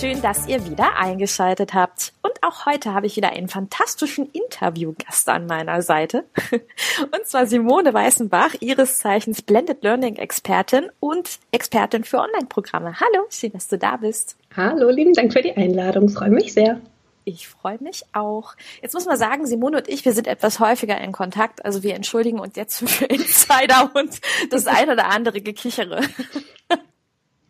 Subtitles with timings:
[0.00, 2.14] Schön, dass ihr wieder eingeschaltet habt.
[2.22, 6.24] Und auch heute habe ich wieder einen fantastischen Interviewgast an meiner Seite.
[7.02, 12.98] Und zwar Simone Weißenbach, ihres Zeichens Blended Learning Expertin und Expertin für Online-Programme.
[12.98, 14.36] Hallo, schön, dass du da bist.
[14.56, 16.08] Hallo, lieben Dank für die Einladung.
[16.08, 16.80] Freue mich sehr.
[17.24, 18.54] Ich freue mich auch.
[18.80, 21.62] Jetzt muss man sagen, Simone und ich, wir sind etwas häufiger in Kontakt.
[21.66, 26.00] Also wir entschuldigen uns jetzt für Insider und das ein oder andere Gekichere.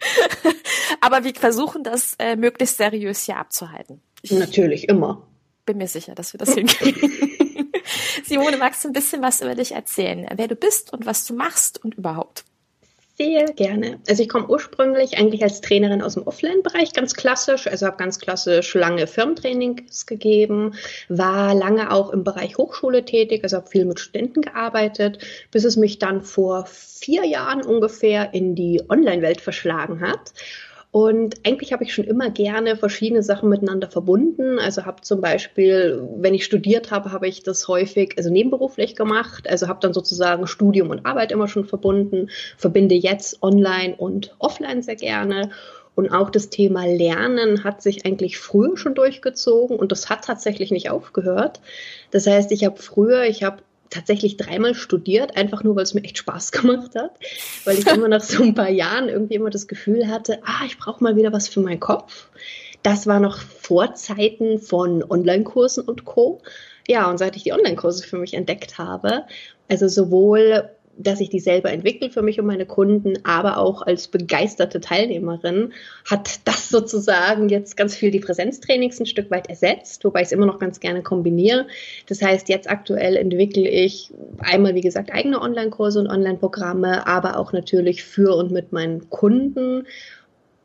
[1.00, 4.00] Aber wir versuchen das äh, möglichst seriös hier abzuhalten.
[4.22, 5.26] Ich Natürlich, immer.
[5.66, 7.10] Bin mir sicher, dass wir das hinkriegen.
[8.24, 10.26] Simone, magst du ein bisschen was über dich erzählen?
[10.34, 12.44] Wer du bist und was du machst und überhaupt?
[13.20, 14.00] Sehr gerne.
[14.08, 17.66] Also ich komme ursprünglich eigentlich als Trainerin aus dem Offline-Bereich, ganz klassisch.
[17.66, 20.72] Also habe ganz klassisch lange Firmentrainings gegeben,
[21.10, 25.18] war lange auch im Bereich Hochschule tätig, also habe viel mit Studenten gearbeitet,
[25.50, 30.32] bis es mich dann vor vier Jahren ungefähr in die Online-Welt verschlagen hat.
[30.92, 34.58] Und eigentlich habe ich schon immer gerne verschiedene Sachen miteinander verbunden.
[34.58, 39.48] Also habe zum Beispiel, wenn ich studiert habe, habe ich das häufig, also nebenberuflich gemacht.
[39.48, 42.28] Also habe dann sozusagen Studium und Arbeit immer schon verbunden.
[42.56, 45.50] Verbinde jetzt online und offline sehr gerne.
[45.94, 50.70] Und auch das Thema Lernen hat sich eigentlich früher schon durchgezogen und das hat tatsächlich
[50.70, 51.60] nicht aufgehört.
[52.10, 56.04] Das heißt, ich habe früher, ich habe tatsächlich dreimal studiert, einfach nur, weil es mir
[56.04, 57.12] echt Spaß gemacht hat,
[57.64, 60.78] weil ich immer nach so ein paar Jahren irgendwie immer das Gefühl hatte, ah, ich
[60.78, 62.28] brauche mal wieder was für meinen Kopf.
[62.82, 66.40] Das war noch vor Zeiten von Online-Kursen und Co.
[66.88, 69.24] Ja, und seit ich die Online-Kurse für mich entdeckt habe,
[69.68, 70.70] also sowohl
[71.02, 75.72] dass ich die selber entwickle für mich und meine Kunden, aber auch als begeisterte Teilnehmerin
[76.08, 80.32] hat das sozusagen jetzt ganz viel die Präsenztrainings ein Stück weit ersetzt, wobei ich es
[80.32, 81.66] immer noch ganz gerne kombiniere.
[82.08, 87.52] Das heißt, jetzt aktuell entwickle ich einmal, wie gesagt, eigene Online-Kurse und Online-Programme, aber auch
[87.52, 89.86] natürlich für und mit meinen Kunden.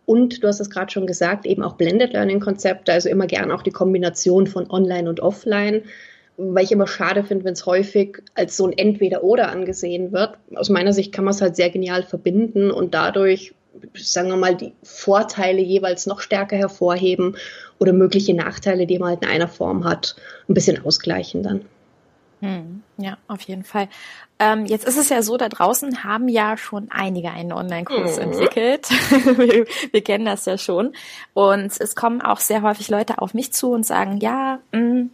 [0.05, 3.51] Und du hast es gerade schon gesagt, eben auch Blended Learning Konzepte, also immer gern
[3.51, 5.83] auch die Kombination von Online und Offline
[6.37, 10.37] weil ich immer schade finde, wenn es häufig als so ein Entweder-Oder angesehen wird.
[10.55, 13.53] Aus meiner Sicht kann man es halt sehr genial verbinden und dadurch,
[13.95, 17.37] sagen wir mal, die Vorteile jeweils noch stärker hervorheben
[17.79, 20.15] oder mögliche Nachteile, die man halt in einer Form hat,
[20.49, 21.61] ein bisschen ausgleichen dann.
[22.41, 23.87] Hm, ja, auf jeden Fall.
[24.37, 28.23] Ähm, jetzt ist es ja so, da draußen haben ja schon einige einen Online-Kurs mhm.
[28.23, 28.89] entwickelt.
[29.37, 30.93] wir, wir, kennen das ja schon.
[31.33, 35.05] Und es kommen auch sehr häufig Leute auf mich zu und sagen, ja, mh,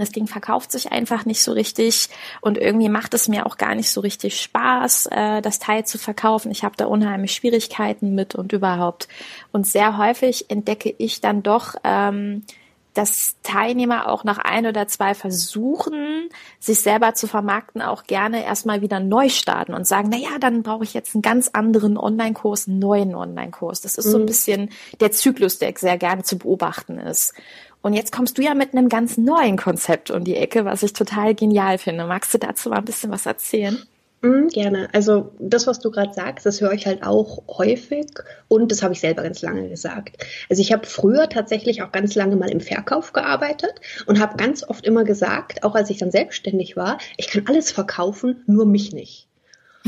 [0.00, 2.08] das Ding verkauft sich einfach nicht so richtig
[2.40, 5.98] und irgendwie macht es mir auch gar nicht so richtig Spaß, äh, das Teil zu
[5.98, 6.50] verkaufen.
[6.50, 9.08] Ich habe da unheimlich Schwierigkeiten mit und überhaupt.
[9.52, 12.42] Und sehr häufig entdecke ich dann doch, ähm,
[12.96, 18.80] dass Teilnehmer auch nach ein oder zwei Versuchen, sich selber zu vermarkten, auch gerne erstmal
[18.80, 22.68] wieder neu starten und sagen, na ja, dann brauche ich jetzt einen ganz anderen Online-Kurs,
[22.68, 23.82] einen neuen Online-Kurs.
[23.82, 24.26] Das ist so ein mhm.
[24.26, 24.70] bisschen
[25.00, 27.34] der Zyklus, der sehr gerne zu beobachten ist.
[27.86, 30.92] Und jetzt kommst du ja mit einem ganz neuen Konzept um die Ecke, was ich
[30.92, 32.04] total genial finde.
[32.04, 33.78] Magst du dazu mal ein bisschen was erzählen?
[34.22, 34.88] Mhm, gerne.
[34.92, 38.06] Also das, was du gerade sagst, das höre ich halt auch häufig
[38.48, 40.16] und das habe ich selber ganz lange gesagt.
[40.50, 43.74] Also ich habe früher tatsächlich auch ganz lange mal im Verkauf gearbeitet
[44.06, 47.70] und habe ganz oft immer gesagt, auch als ich dann selbstständig war, ich kann alles
[47.70, 49.25] verkaufen, nur mich nicht.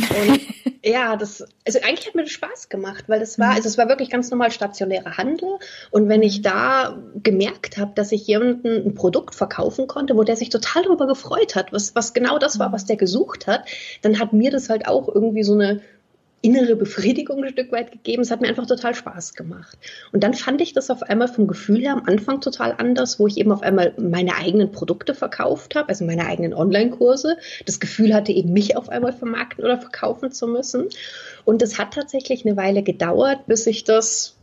[0.02, 0.40] Und
[0.84, 3.56] ja, das, also eigentlich hat mir das Spaß gemacht, weil das war, mhm.
[3.56, 5.58] also es war wirklich ganz normal stationärer Handel.
[5.90, 10.36] Und wenn ich da gemerkt habe, dass ich jemandem ein Produkt verkaufen konnte, wo der
[10.36, 13.64] sich total darüber gefreut hat, was, was genau das war, was der gesucht hat,
[14.02, 15.80] dann hat mir das halt auch irgendwie so eine
[16.40, 18.22] innere Befriedigung ein Stück weit gegeben.
[18.22, 19.76] Es hat mir einfach total Spaß gemacht.
[20.12, 23.26] Und dann fand ich das auf einmal vom Gefühl her am Anfang total anders, wo
[23.26, 27.36] ich eben auf einmal meine eigenen Produkte verkauft habe, also meine eigenen Online-Kurse.
[27.66, 30.88] Das Gefühl hatte eben mich auf einmal vermarkten oder verkaufen zu müssen.
[31.44, 34.36] Und es hat tatsächlich eine Weile gedauert, bis ich das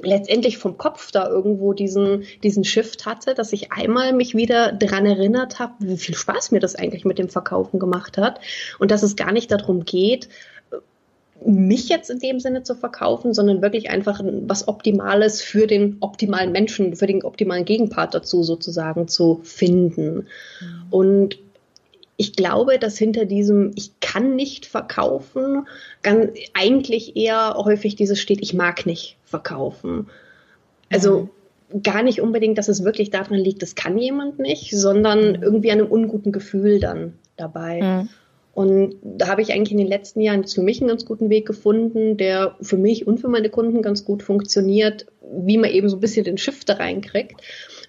[0.00, 5.06] letztendlich vom Kopf da irgendwo diesen, diesen Shift hatte, dass ich einmal mich wieder dran
[5.06, 8.40] erinnert habe, wie viel Spaß mir das eigentlich mit dem Verkaufen gemacht hat
[8.78, 10.28] und dass es gar nicht darum geht,
[11.44, 16.52] mich jetzt in dem Sinne zu verkaufen, sondern wirklich einfach was Optimales für den optimalen
[16.52, 20.26] Menschen, für den optimalen Gegenpart dazu sozusagen zu finden.
[20.60, 20.86] Mhm.
[20.90, 21.38] Und
[22.16, 25.66] ich glaube, dass hinter diesem Ich kann nicht verkaufen
[26.02, 30.06] ganz, eigentlich eher häufig dieses steht, ich mag nicht verkaufen.
[30.90, 31.28] Also
[31.72, 31.82] mhm.
[31.82, 35.80] gar nicht unbedingt, dass es wirklich daran liegt, das kann jemand nicht, sondern irgendwie an
[35.80, 37.82] einem unguten Gefühl dann dabei.
[37.82, 38.08] Mhm.
[38.54, 41.46] Und da habe ich eigentlich in den letzten Jahren für mich einen ganz guten Weg
[41.46, 45.06] gefunden, der für mich und für meine Kunden ganz gut funktioniert,
[45.36, 47.40] wie man eben so ein bisschen den Shift da reinkriegt.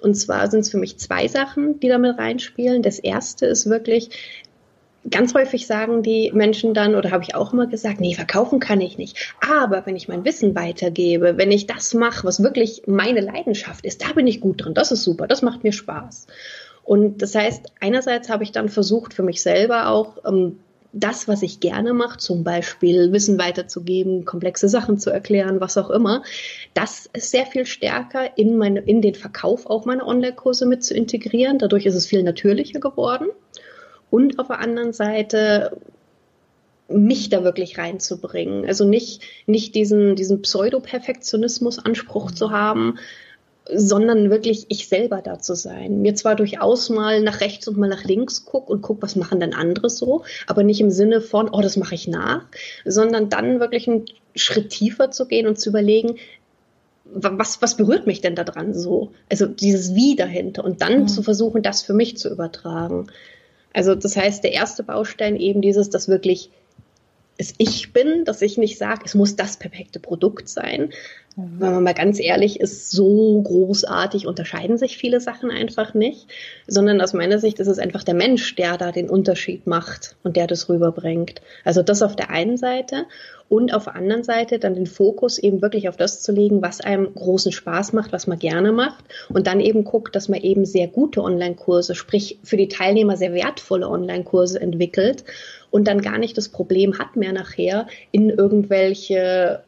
[0.02, 2.82] Und zwar sind es für mich zwei Sachen, die damit reinspielen.
[2.82, 4.10] Das erste ist wirklich,
[5.10, 8.82] ganz häufig sagen die Menschen dann, oder habe ich auch immer gesagt, nee, verkaufen kann
[8.82, 9.36] ich nicht.
[9.48, 14.04] Aber wenn ich mein Wissen weitergebe, wenn ich das mache, was wirklich meine Leidenschaft ist,
[14.04, 14.74] da bin ich gut drin.
[14.74, 16.28] Das ist super, das macht mir Spaß.
[16.86, 20.60] Und das heißt, einerseits habe ich dann versucht, für mich selber auch ähm,
[20.94, 25.90] das, was ich gerne mache, zum Beispiel Wissen weiterzugeben, komplexe Sachen zu erklären, was auch
[25.90, 26.24] immer,
[26.74, 30.94] das ist sehr viel stärker in, meine, in den Verkauf auch meiner Online-Kurse mit zu
[30.94, 31.58] integrieren.
[31.58, 33.28] Dadurch ist es viel natürlicher geworden.
[34.10, 35.76] Und auf der anderen Seite
[36.88, 38.66] mich da wirklich reinzubringen.
[38.66, 43.00] Also nicht, nicht diesen, diesen Pseudo-Perfektionismus-Anspruch zu haben,
[43.74, 46.02] sondern wirklich ich selber da zu sein.
[46.02, 49.40] Mir zwar durchaus mal nach rechts und mal nach links guck und guck, was machen
[49.40, 52.46] denn andere so, aber nicht im Sinne von, oh, das mache ich nach,
[52.86, 56.18] sondern dann wirklich einen Schritt tiefer zu gehen und zu überlegen,
[57.06, 59.12] was, was berührt mich denn da dran so?
[59.30, 61.08] Also dieses Wie dahinter und dann mhm.
[61.08, 63.08] zu versuchen, das für mich zu übertragen.
[63.74, 66.50] Also das heißt, der erste Baustein eben dieses, dass wirklich
[67.38, 70.92] es ich bin, dass ich nicht sage, es muss das perfekte Produkt sein.
[71.36, 71.60] Mhm.
[71.60, 76.28] Wenn man mal ganz ehrlich ist, so großartig unterscheiden sich viele Sachen einfach nicht,
[76.68, 80.38] sondern aus meiner Sicht ist es einfach der Mensch, der da den Unterschied macht und
[80.38, 81.42] der das rüberbringt.
[81.66, 83.06] Also das auf der einen Seite
[83.50, 86.82] und auf der anderen Seite dann den Fokus eben wirklich auf das zu legen, was
[86.82, 90.66] einem großen Spaß macht, was man gerne macht und dann eben guckt, dass man eben
[90.66, 95.26] sehr gute Online-Kurse, sprich für die Teilnehmer sehr wertvolle Online-Kurse entwickelt
[95.76, 99.62] und dann gar nicht das Problem hat mehr nachher, in irgendwelche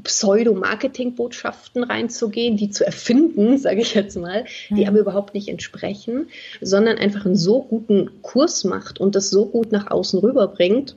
[0.00, 6.28] Pseudo-Marketing-Botschaften reinzugehen, die zu erfinden, sage ich jetzt mal, die aber überhaupt nicht entsprechen,
[6.60, 10.94] sondern einfach einen so guten Kurs macht und das so gut nach außen rüberbringt,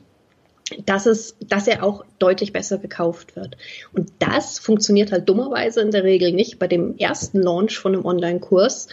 [0.86, 3.58] dass es, dass er auch deutlich besser gekauft wird.
[3.92, 8.06] Und das funktioniert halt dummerweise in der Regel nicht bei dem ersten Launch von einem
[8.06, 8.90] Online-Kurs,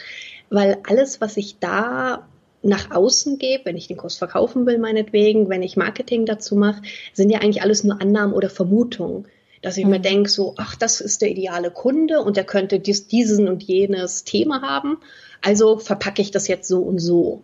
[0.49, 2.27] weil alles, was ich da
[2.65, 6.83] nach außen gebe, wenn ich den Kurs verkaufen will, meinetwegen, wenn ich Marketing dazu mache,
[7.13, 9.27] sind ja eigentlich alles nur Annahmen oder Vermutungen.
[9.63, 9.91] Dass ich mhm.
[9.91, 13.63] mir denke, so, ach, das ist der ideale Kunde und der könnte dies, diesen und
[13.63, 14.99] jenes Thema haben.
[15.43, 17.43] Also verpacke ich das jetzt so und so.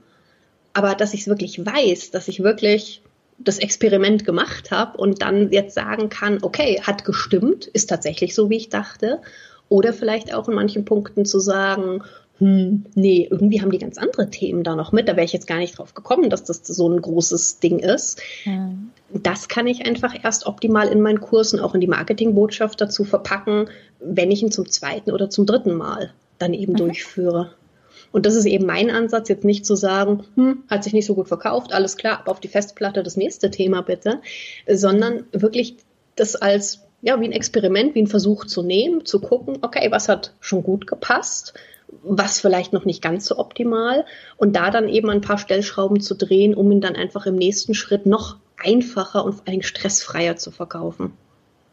[0.73, 3.03] Aber dass ich es wirklich weiß, dass ich wirklich
[3.39, 8.51] das Experiment gemacht habe und dann jetzt sagen kann, okay, hat gestimmt, ist tatsächlich so,
[8.51, 9.21] wie ich dachte.
[9.69, 12.03] Oder vielleicht auch in manchen Punkten zu sagen,
[12.41, 15.09] hm, nee, irgendwie haben die ganz andere Themen da noch mit.
[15.09, 18.21] Da wäre ich jetzt gar nicht drauf gekommen, dass das so ein großes Ding ist.
[18.47, 18.91] Mhm.
[19.13, 23.69] Das kann ich einfach erst optimal in meinen Kursen, auch in die Marketingbotschaft dazu verpacken,
[24.01, 26.79] wenn ich ihn zum zweiten oder zum dritten Mal dann eben mhm.
[26.79, 27.53] durchführe.
[28.11, 31.15] Und das ist eben mein Ansatz, jetzt nicht zu sagen, hm, hat sich nicht so
[31.15, 34.21] gut verkauft, alles klar, ab auf die Festplatte das nächste Thema bitte,
[34.67, 35.77] sondern wirklich
[36.17, 40.09] das als ja, wie ein Experiment, wie ein Versuch zu nehmen, zu gucken, okay, was
[40.09, 41.55] hat schon gut gepasst,
[42.03, 44.05] was vielleicht noch nicht ganz so optimal
[44.37, 47.75] und da dann eben ein paar Stellschrauben zu drehen, um ihn dann einfach im nächsten
[47.75, 51.15] Schritt noch einfacher und vor allem stressfreier zu verkaufen.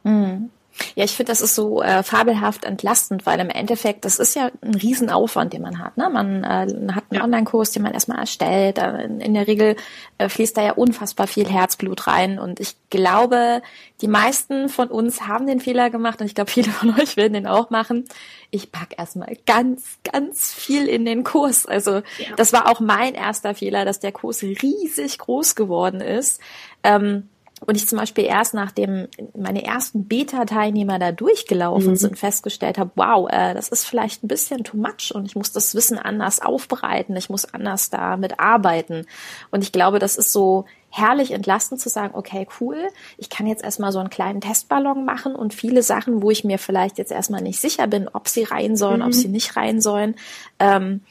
[0.04, 0.50] Mhm.
[0.96, 4.52] Ja, ich finde, das ist so äh, fabelhaft entlastend, weil im Endeffekt, das ist ja
[4.62, 5.98] ein Riesenaufwand, den man hat.
[5.98, 6.10] Ne?
[6.10, 6.48] Man äh,
[6.94, 7.24] hat einen ja.
[7.24, 8.78] Online-Kurs, den man erstmal erstellt.
[8.78, 9.76] In, in der Regel
[10.18, 12.40] äh, fließt da ja unfassbar viel Herzblut rein.
[12.40, 13.62] Und ich glaube,
[14.02, 17.34] die meisten von uns haben den Fehler gemacht und ich glaube, viele von euch werden
[17.34, 18.06] den auch machen.
[18.52, 21.66] Ich pack erstmal ganz, ganz viel in den Kurs.
[21.66, 22.36] Also ja.
[22.36, 26.40] das war auch mein erster Fehler, dass der Kurs riesig groß geworden ist.
[26.84, 27.30] Ähm,
[27.66, 31.96] und ich zum Beispiel erst nachdem meine ersten Beta-Teilnehmer da durchgelaufen mhm.
[31.96, 35.52] sind, festgestellt habe, wow, äh, das ist vielleicht ein bisschen too much und ich muss
[35.52, 39.06] das Wissen anders aufbereiten, ich muss anders damit arbeiten.
[39.50, 42.78] Und ich glaube, das ist so herrlich entlastend zu sagen, okay, cool,
[43.18, 46.60] ich kann jetzt erstmal so einen kleinen Testballon machen und viele Sachen, wo ich mir
[46.60, 49.08] vielleicht jetzt erstmal nicht sicher bin, ob sie rein sollen, mhm.
[49.08, 50.16] ob sie nicht rein sollen,
[50.60, 51.02] ähm,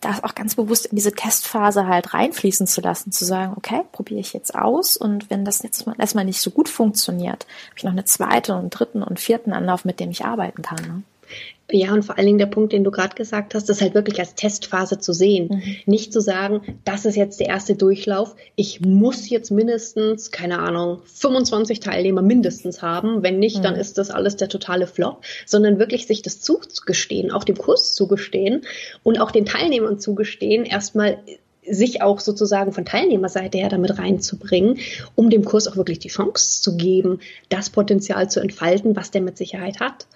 [0.00, 4.20] das auch ganz bewusst in diese Testphase halt reinfließen zu lassen, zu sagen, okay, probiere
[4.20, 7.84] ich jetzt aus und wenn das jetzt mal erstmal nicht so gut funktioniert, habe ich
[7.84, 10.82] noch eine zweite und dritten und vierten Anlauf, mit dem ich arbeiten kann.
[10.86, 11.02] Ne?
[11.70, 14.18] Ja, und vor allen Dingen der Punkt, den du gerade gesagt hast, das halt wirklich
[14.18, 15.48] als Testphase zu sehen.
[15.50, 15.76] Mhm.
[15.86, 18.36] Nicht zu sagen, das ist jetzt der erste Durchlauf.
[18.54, 23.22] Ich muss jetzt mindestens, keine Ahnung, 25 Teilnehmer mindestens haben.
[23.22, 23.62] Wenn nicht, mhm.
[23.62, 25.22] dann ist das alles der totale Flop.
[25.46, 28.62] Sondern wirklich sich das zugestehen, auch dem Kurs zugestehen
[29.02, 31.18] und auch den Teilnehmern zugestehen, erstmal
[31.66, 34.80] sich auch sozusagen von Teilnehmerseite her damit reinzubringen,
[35.14, 39.22] um dem Kurs auch wirklich die Chance zu geben, das Potenzial zu entfalten, was der
[39.22, 40.06] mit Sicherheit hat.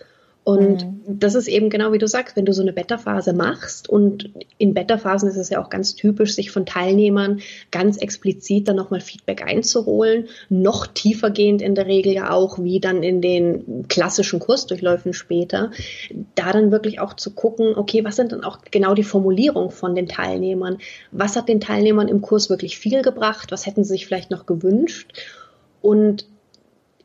[0.48, 1.18] Und mhm.
[1.18, 4.72] das ist eben genau wie du sagst, wenn du so eine Beta-Phase machst und in
[4.72, 7.40] Beta-Phasen ist es ja auch ganz typisch, sich von Teilnehmern
[7.70, 13.02] ganz explizit dann nochmal Feedback einzuholen, noch tiefergehend in der Regel ja auch, wie dann
[13.02, 15.70] in den klassischen Kursdurchläufen später,
[16.34, 19.94] da dann wirklich auch zu gucken, okay, was sind dann auch genau die Formulierungen von
[19.94, 20.78] den Teilnehmern?
[21.12, 23.52] Was hat den Teilnehmern im Kurs wirklich viel gebracht?
[23.52, 25.12] Was hätten sie sich vielleicht noch gewünscht?
[25.82, 26.24] Und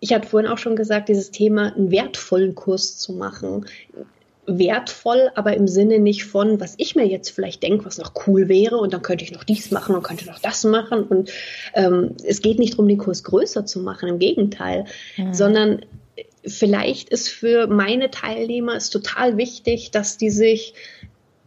[0.03, 3.65] ich hatte vorhin auch schon gesagt, dieses Thema, einen wertvollen Kurs zu machen.
[4.45, 8.49] Wertvoll, aber im Sinne nicht von, was ich mir jetzt vielleicht denke, was noch cool
[8.49, 11.03] wäre und dann könnte ich noch dies machen und könnte noch das machen.
[11.03, 11.31] Und
[11.73, 14.83] ähm, es geht nicht darum, den Kurs größer zu machen, im Gegenteil,
[15.15, 15.33] mhm.
[15.33, 15.85] sondern
[16.45, 20.73] vielleicht ist für meine Teilnehmer es total wichtig, dass die sich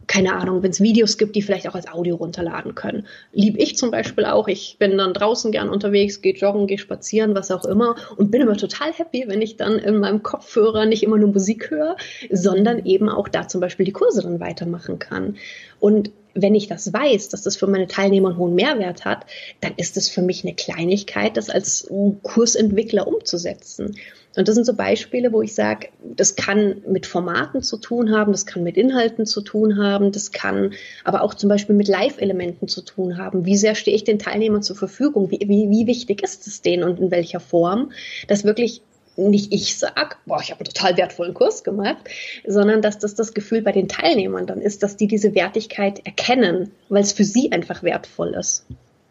[0.07, 3.05] keine Ahnung, wenn es Videos gibt, die vielleicht auch als Audio runterladen können.
[3.33, 4.47] Lieb ich zum Beispiel auch.
[4.47, 8.41] Ich bin dann draußen gern unterwegs, gehe joggen, gehe spazieren, was auch immer und bin
[8.41, 11.97] immer total happy, wenn ich dann in meinem Kopfhörer nicht immer nur Musik höre,
[12.31, 15.35] sondern eben auch da zum Beispiel die Kurse dann weitermachen kann.
[15.79, 19.25] Und wenn ich das weiß, dass das für meine Teilnehmer einen hohen Mehrwert hat,
[19.59, 21.89] dann ist es für mich eine Kleinigkeit, das als
[22.21, 23.97] Kursentwickler umzusetzen.
[24.37, 28.31] Und das sind so Beispiele, wo ich sage, das kann mit Formaten zu tun haben,
[28.31, 32.67] das kann mit Inhalten zu tun haben, das kann aber auch zum Beispiel mit Live-Elementen
[32.67, 33.45] zu tun haben.
[33.45, 35.31] Wie sehr stehe ich den Teilnehmern zur Verfügung?
[35.31, 37.91] Wie, wie, wie wichtig ist es denen und in welcher Form?
[38.27, 38.83] Dass wirklich
[39.15, 41.97] nicht ich sag, boah, ich habe einen total wertvollen Kurs gemacht,
[42.45, 46.71] sondern dass das das Gefühl bei den Teilnehmern dann ist, dass die diese Wertigkeit erkennen,
[46.89, 48.65] weil es für sie einfach wertvoll ist.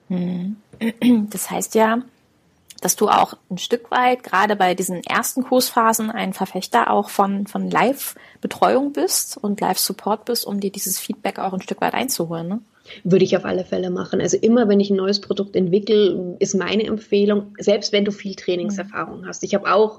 [0.09, 0.57] Hm.
[1.31, 2.03] Das heißt ja,
[2.87, 7.49] dass du auch ein Stück weit, gerade bei diesen ersten Kursphasen, ein Verfechter auch von,
[7.49, 12.47] von Live-Betreuung bist und Live-Support bist, um dir dieses Feedback auch ein Stück weit einzuholen.
[12.47, 12.61] Ne?
[13.03, 14.21] Würde ich auf alle Fälle machen.
[14.21, 18.37] Also immer, wenn ich ein neues Produkt entwickle, ist meine Empfehlung, selbst wenn du viel
[18.37, 19.43] Trainingserfahrung hast.
[19.43, 19.99] Ich habe auch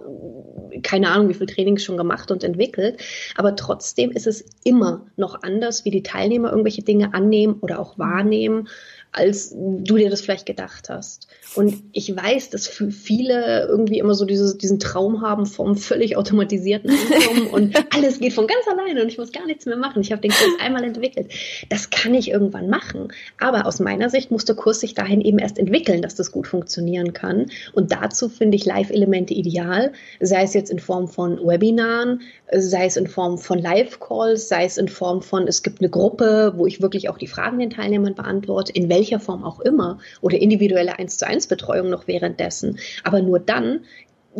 [0.82, 3.01] keine Ahnung, wie viel Trainings schon gemacht und entwickelt,
[3.36, 8.00] aber trotzdem ist es immer noch anders, wie die Teilnehmer irgendwelche Dinge annehmen oder auch
[8.00, 8.70] wahrnehmen
[9.17, 11.27] als du dir das vielleicht gedacht hast.
[11.55, 16.91] Und ich weiß, dass viele irgendwie immer so dieses, diesen Traum haben vom völlig automatisierten
[16.91, 20.01] Einkommen und alles geht von ganz alleine und ich muss gar nichts mehr machen.
[20.01, 21.31] Ich habe den Kurs einmal entwickelt.
[21.69, 23.07] Das kann ich irgendwann machen.
[23.39, 26.47] Aber aus meiner Sicht muss der Kurs sich dahin eben erst entwickeln, dass das gut
[26.47, 27.47] funktionieren kann.
[27.74, 32.21] Und dazu finde ich Live-Elemente ideal, sei es jetzt in Form von Webinaren,
[32.51, 36.53] sei es in Form von Live-Calls, sei es in Form von, es gibt eine Gruppe,
[36.55, 40.38] wo ich wirklich auch die Fragen den Teilnehmern beantworte, in welcher Form auch immer, oder
[40.38, 42.78] individuelle 1 zu 1 Betreuung noch währenddessen.
[43.04, 43.82] Aber nur dann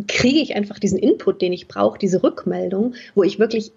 [0.08, 3.72] kriege ich einfach diesen Input, den ich brauche, diese Rückmeldung, wo ich wirklich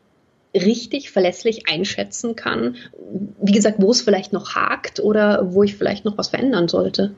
[0.52, 2.74] richtig verlässlich einschätzen kann,
[3.40, 7.12] wie gesagt, wo es vielleicht noch hakt oder wo ich vielleicht noch was verändern sollte.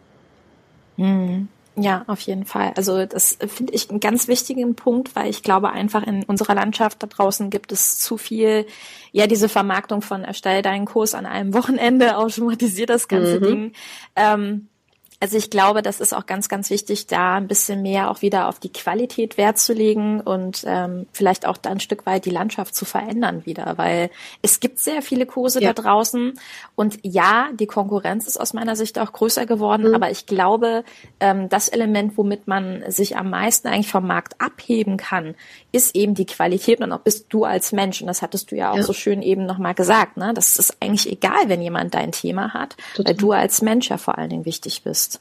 [0.99, 1.49] Mhm.
[1.75, 2.73] Ja, auf jeden Fall.
[2.77, 7.03] Also das finde ich einen ganz wichtigen Punkt, weil ich glaube einfach in unserer Landschaft
[7.03, 8.67] da draußen gibt es zu viel,
[9.11, 13.45] ja, diese Vermarktung von erstell deinen Kurs an einem Wochenende, automatisiert das ganze mhm.
[13.45, 13.73] Ding.
[14.17, 14.69] Ähm,
[15.23, 18.49] also ich glaube, das ist auch ganz, ganz wichtig, da ein bisschen mehr auch wieder
[18.49, 22.31] auf die Qualität Wert zu legen und ähm, vielleicht auch da ein Stück weit die
[22.31, 24.11] Landschaft zu verändern wieder, weil
[24.43, 25.73] es gibt sehr viele Kurse ja.
[25.73, 26.33] da draußen
[26.75, 29.95] und ja, die Konkurrenz ist aus meiner Sicht auch größer geworden, mhm.
[29.95, 30.83] aber ich glaube,
[31.21, 35.37] ähm, das Element, womit man sich am meisten eigentlich vom Markt abheben kann,
[35.71, 38.73] ist eben die Qualität und auch bist du als Mensch und das hattest du ja
[38.73, 38.83] auch ja.
[38.83, 40.33] so schön eben nochmal gesagt, ne?
[40.35, 43.13] Das ist eigentlich egal, wenn jemand dein Thema hat, Total.
[43.13, 45.12] weil du als Mensch ja vor allen Dingen wichtig bist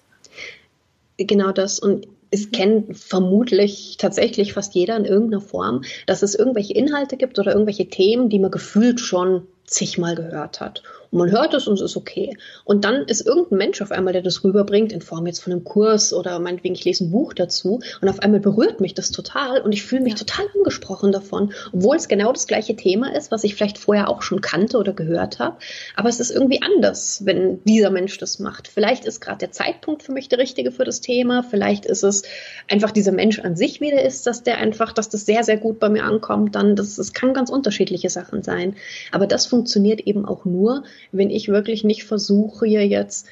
[1.26, 1.80] genau das.
[1.80, 7.38] Und es kennt vermutlich tatsächlich fast jeder in irgendeiner Form, dass es irgendwelche Inhalte gibt
[7.40, 10.82] oder irgendwelche Themen, die man gefühlt schon zigmal gehört hat.
[11.12, 12.38] Und man hört es und es ist okay.
[12.64, 15.64] Und dann ist irgendein Mensch auf einmal, der das rüberbringt, in Form jetzt von einem
[15.64, 19.62] Kurs oder meinetwegen, ich lese ein Buch dazu und auf einmal berührt mich das total
[19.62, 23.44] und ich fühle mich total angesprochen davon, obwohl es genau das gleiche Thema ist, was
[23.44, 25.58] ich vielleicht vorher auch schon kannte oder gehört habe.
[25.96, 28.70] Aber es ist irgendwie anders, wenn dieser Mensch das macht.
[28.70, 31.44] Vielleicht ist gerade der Zeitpunkt für mich der richtige für das Thema.
[31.44, 32.24] Vielleicht ist es
[32.70, 35.80] einfach dieser Mensch an sich wieder ist, dass der einfach, dass das sehr, sehr gut
[35.80, 36.56] bei mir ankommt.
[36.56, 38.76] Dann, das, das kann ganz unterschiedliche Sachen sein.
[39.12, 43.28] Aber das funktioniert eben auch nur, wenn ich wirklich nicht versuche, hier jetzt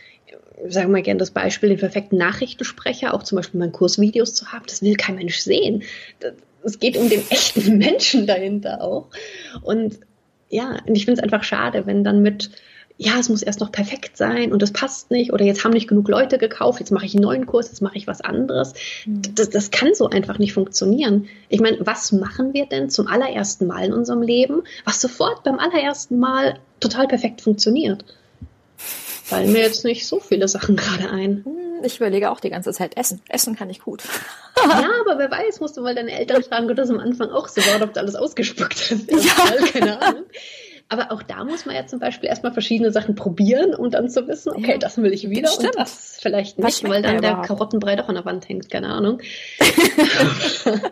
[0.67, 4.65] sagen wir gerne das Beispiel, den perfekten Nachrichtensprecher, auch zum Beispiel meinen Kursvideos zu haben,
[4.67, 5.83] das will kein Mensch sehen.
[6.63, 9.07] Es geht um den echten Menschen dahinter auch.
[9.61, 9.99] Und
[10.49, 12.49] ja, und ich finde es einfach schade, wenn dann mit,
[13.01, 15.87] ja, es muss erst noch perfekt sein und das passt nicht oder jetzt haben nicht
[15.87, 18.73] genug Leute gekauft, jetzt mache ich einen neuen Kurs, jetzt mache ich was anderes.
[19.05, 19.21] Mhm.
[19.35, 21.29] Das, das kann so einfach nicht funktionieren.
[21.47, 25.59] Ich meine, was machen wir denn zum allerersten Mal in unserem Leben, was sofort beim
[25.59, 28.03] allerersten Mal total perfekt funktioniert.
[29.23, 31.45] fallen mir jetzt nicht so viele Sachen gerade ein.
[31.45, 33.21] Hm, ich überlege auch die ganze Zeit, Essen.
[33.29, 34.03] Essen kann ich gut.
[34.57, 37.47] ja, aber wer weiß, musst du mal deine Eltern fragen, ob das am Anfang auch
[37.47, 39.09] so war, ob du alles ausgespuckt hast.
[39.09, 39.65] Ja.
[39.71, 40.25] Keine Ahnung.
[40.89, 44.27] Aber auch da muss man ja zum Beispiel erstmal verschiedene Sachen probieren, um dann zu
[44.27, 47.95] wissen, okay, ja, das will ich wieder und das vielleicht nicht, weil dann der Karottenbrei
[47.95, 49.21] doch an der Wand hängt, keine Ahnung.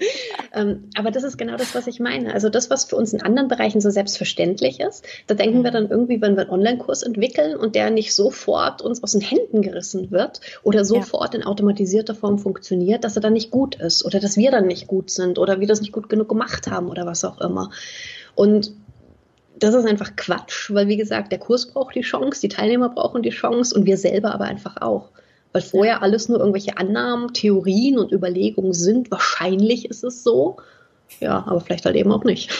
[0.54, 2.34] Ähm, aber das ist genau das, was ich meine.
[2.34, 5.75] Also das, was für uns in anderen Bereichen so selbstverständlich ist, da denken wir mhm.
[5.75, 9.62] dann irgendwie, wenn wir einen Online-Kurs entwickeln und der nicht sofort uns aus den Händen
[9.62, 11.42] gerissen wird oder sofort ja.
[11.42, 14.88] in automatisierter Form funktioniert, dass er dann nicht gut ist oder dass wir dann nicht
[14.88, 17.70] gut sind oder wir das nicht gut genug gemacht haben oder was auch immer.
[18.36, 18.72] Und
[19.60, 23.24] das ist einfach Quatsch, weil wie gesagt, der Kurs braucht die Chance, die Teilnehmer brauchen
[23.24, 25.10] die Chance und wir selber aber einfach auch.
[25.54, 29.10] Weil vorher alles nur irgendwelche Annahmen, Theorien und Überlegungen sind.
[29.12, 30.58] Wahrscheinlich ist es so.
[31.20, 32.52] Ja, aber vielleicht halt eben auch nicht.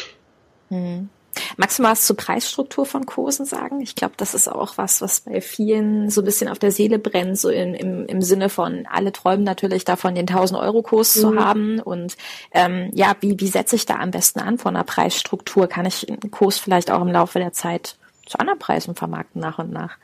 [0.70, 1.10] Mhm.
[1.58, 3.82] Magst du mal was zur Preisstruktur von Kursen sagen?
[3.82, 7.00] Ich glaube, das ist auch was, was bei vielen so ein bisschen auf der Seele
[7.00, 11.20] brennt, so in, im, im Sinne von, alle träumen natürlich davon, den 1000-Euro-Kurs mhm.
[11.20, 11.80] zu haben.
[11.80, 12.18] Und
[12.52, 15.68] ähm, ja, wie, wie setze ich da am besten an von der Preisstruktur?
[15.68, 19.60] Kann ich einen Kurs vielleicht auch im Laufe der Zeit zu anderen Preisen vermarkten nach
[19.60, 19.98] und nach?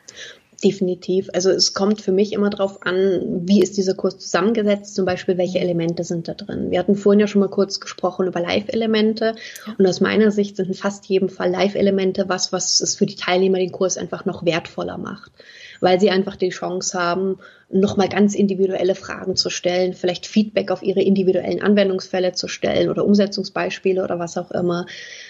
[0.63, 1.29] Definitiv.
[1.33, 5.37] Also es kommt für mich immer darauf an, wie ist dieser Kurs zusammengesetzt, zum Beispiel
[5.37, 6.71] welche Elemente sind da drin.
[6.71, 9.35] Wir hatten vorhin ja schon mal kurz gesprochen über Live-Elemente
[9.77, 13.15] und aus meiner Sicht sind in fast jedem Fall Live-Elemente was, was es für die
[13.17, 15.33] Teilnehmer den Kurs einfach noch wertvoller macht,
[15.83, 20.81] weil sie einfach die Chance haben, nochmal ganz individuelle Fragen zu stellen, vielleicht Feedback auf
[20.81, 24.85] ihre individuellen Anwendungsfälle zu stellen oder Umsetzungsbeispiele oder was auch immer.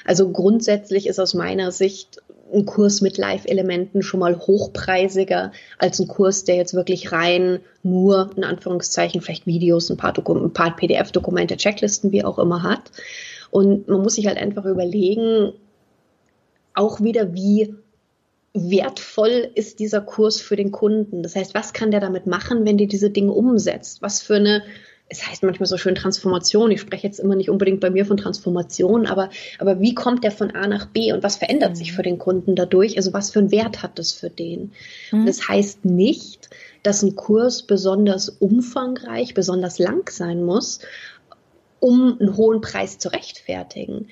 [0.06, 2.22] Also grundsätzlich ist aus meiner Sicht
[2.54, 8.30] ein Kurs mit Live-Elementen schon mal hochpreisiger als ein Kurs, der jetzt wirklich rein nur,
[8.36, 12.92] in Anführungszeichen, vielleicht Videos, ein paar, ein paar PDF-Dokumente, Checklisten, wie auch immer hat.
[13.50, 15.54] Und man muss sich halt einfach überlegen,
[16.76, 17.74] auch wieder, wie
[18.54, 21.24] wertvoll ist dieser Kurs für den Kunden?
[21.24, 24.02] Das heißt, was kann der damit machen, wenn der diese Dinge umsetzt?
[24.02, 24.64] Was für eine
[25.10, 26.72] es heißt manchmal so schön Transformation.
[26.72, 29.30] Ich spreche jetzt immer nicht unbedingt bei mir von Transformation, aber,
[29.60, 31.76] aber wie kommt der von A nach B und was verändert mhm.
[31.76, 32.98] sich für den Kunden dadurch?
[32.98, 34.72] Also was für einen Wert hat das für den?
[35.12, 35.20] Mhm.
[35.20, 36.50] Und das heißt nicht,
[36.82, 40.80] dass ein Kurs besonders umfangreich, besonders lang sein muss,
[41.80, 44.08] um einen hohen Preis zu rechtfertigen.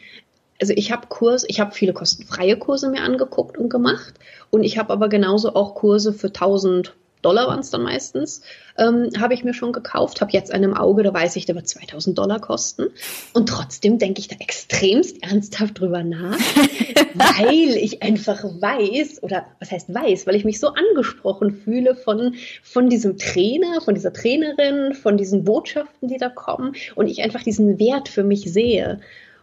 [0.62, 4.14] Also ich habe Kurs, ich habe viele kostenfreie Kurse mir angeguckt und gemacht
[4.52, 8.42] und ich habe aber genauso auch Kurse für 1000 Dollar waren es dann meistens,
[8.78, 11.56] ähm, habe ich mir schon gekauft, habe jetzt einen im Auge, da weiß ich, der
[11.56, 12.88] wird 2000 Dollar kosten.
[13.34, 16.38] Und trotzdem denke ich da extremst ernsthaft drüber nach,
[17.14, 22.36] weil ich einfach weiß, oder was heißt weiß, weil ich mich so angesprochen fühle von,
[22.64, 27.44] von diesem Trainer, von dieser Trainerin, von diesen Botschaften, die da kommen und ich einfach
[27.44, 29.00] diesen Wert für mich sehe.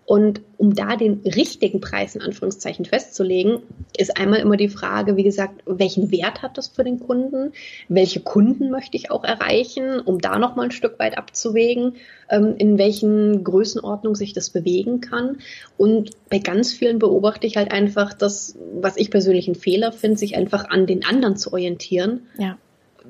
[0.09, 3.59] Und um da den richtigen Preis in Anführungszeichen festzulegen,
[3.95, 7.53] ist einmal immer die Frage, wie gesagt, welchen Wert hat das für den Kunden?
[7.91, 11.97] Welche Kunden möchte ich auch erreichen, um da nochmal ein Stück weit abzuwägen,
[12.31, 15.41] ähm, in welchen Größenordnung sich das bewegen kann.
[15.77, 20.17] Und bei ganz vielen beobachte ich halt einfach das, was ich persönlich einen Fehler finde,
[20.17, 22.29] sich einfach an den anderen zu orientieren.
[22.39, 22.57] Ja.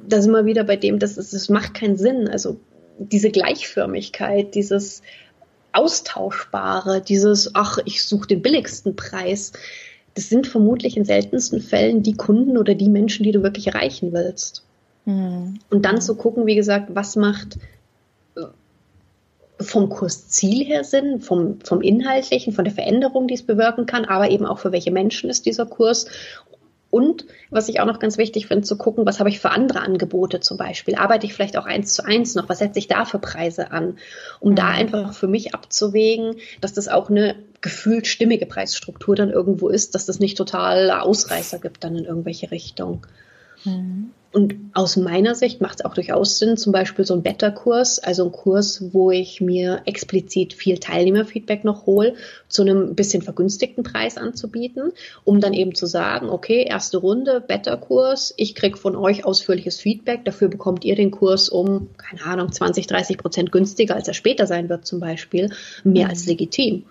[0.09, 2.27] Da sind wir wieder bei dem, dass es, es macht keinen Sinn.
[2.27, 2.59] Also
[2.99, 5.03] diese Gleichförmigkeit, dieses
[5.73, 9.53] Austauschbare, dieses, ach, ich suche den billigsten Preis,
[10.15, 14.13] das sind vermutlich in seltensten Fällen die Kunden oder die Menschen, die du wirklich erreichen
[14.13, 14.65] willst.
[15.05, 15.61] Mhm.
[15.71, 17.59] Und dann zu gucken, wie gesagt, was macht
[18.37, 18.43] äh,
[19.61, 24.31] vom Kursziel her Sinn, vom, vom Inhaltlichen, von der Veränderung, die es bewirken kann, aber
[24.31, 26.07] eben auch für welche Menschen ist dieser Kurs
[26.91, 29.81] und was ich auch noch ganz wichtig finde, zu gucken, was habe ich für andere
[29.81, 30.95] Angebote zum Beispiel?
[30.95, 32.49] Arbeite ich vielleicht auch eins zu eins noch?
[32.49, 33.99] Was setze ich da für Preise an?
[34.41, 34.55] Um mhm.
[34.57, 39.95] da einfach für mich abzuwägen, dass das auch eine gefühlt stimmige Preisstruktur dann irgendwo ist,
[39.95, 43.03] dass das nicht total Ausreißer gibt dann in irgendwelche Richtungen.
[43.65, 44.13] Mhm.
[44.31, 48.27] Und aus meiner Sicht macht es auch durchaus Sinn, zum Beispiel so ein Beta-Kurs, also
[48.27, 52.15] ein Kurs, wo ich mir explizit viel Teilnehmerfeedback noch hole,
[52.47, 54.93] zu einem bisschen vergünstigten Preis anzubieten,
[55.25, 60.27] um dann eben zu sagen, okay, erste Runde, Beta-Kurs, ich krieg von euch ausführliches Feedback,
[60.27, 64.47] dafür bekommt ihr den Kurs um, keine Ahnung, 20, 30 Prozent günstiger, als er später
[64.47, 65.51] sein wird zum Beispiel,
[65.85, 66.11] mehr mhm.
[66.11, 66.85] als legitim.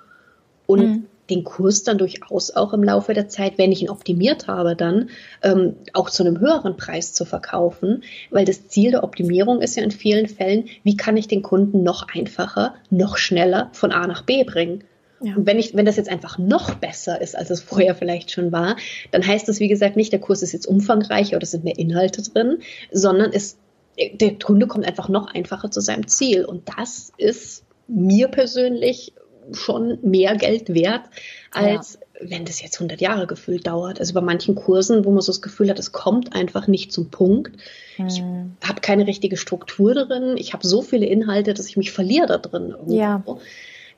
[0.65, 4.48] Und mhm den Kurs dann durchaus auch im Laufe der Zeit, wenn ich ihn optimiert
[4.48, 5.10] habe, dann
[5.44, 9.84] ähm, auch zu einem höheren Preis zu verkaufen, weil das Ziel der Optimierung ist ja
[9.84, 14.24] in vielen Fällen, wie kann ich den Kunden noch einfacher, noch schneller von A nach
[14.24, 14.84] B bringen.
[15.22, 15.36] Ja.
[15.36, 18.52] Und wenn ich, wenn das jetzt einfach noch besser ist, als es vorher vielleicht schon
[18.52, 18.78] war,
[19.12, 21.78] dann heißt das, wie gesagt, nicht, der Kurs ist jetzt umfangreicher oder es sind mehr
[21.78, 22.60] Inhalte drin,
[22.92, 23.58] sondern es,
[23.98, 26.46] der Kunde kommt einfach noch einfacher zu seinem Ziel.
[26.46, 29.13] Und das ist mir persönlich
[29.54, 31.04] schon mehr Geld wert,
[31.52, 32.30] als ja.
[32.30, 34.00] wenn das jetzt 100 Jahre gefühlt dauert.
[34.00, 37.10] Also bei manchen Kursen, wo man so das Gefühl hat, es kommt einfach nicht zum
[37.10, 37.56] Punkt.
[37.96, 38.08] Hm.
[38.08, 38.22] Ich
[38.68, 40.36] habe keine richtige Struktur drin.
[40.38, 42.70] Ich habe so viele Inhalte, dass ich mich verliere da drin.
[42.70, 42.96] Irgendwo.
[42.96, 43.24] Ja.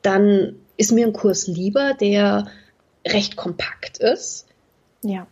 [0.02, 2.48] Dann ist mir ein Kurs lieber, der
[3.06, 4.46] recht kompakt ist.
[5.04, 5.28] Ja.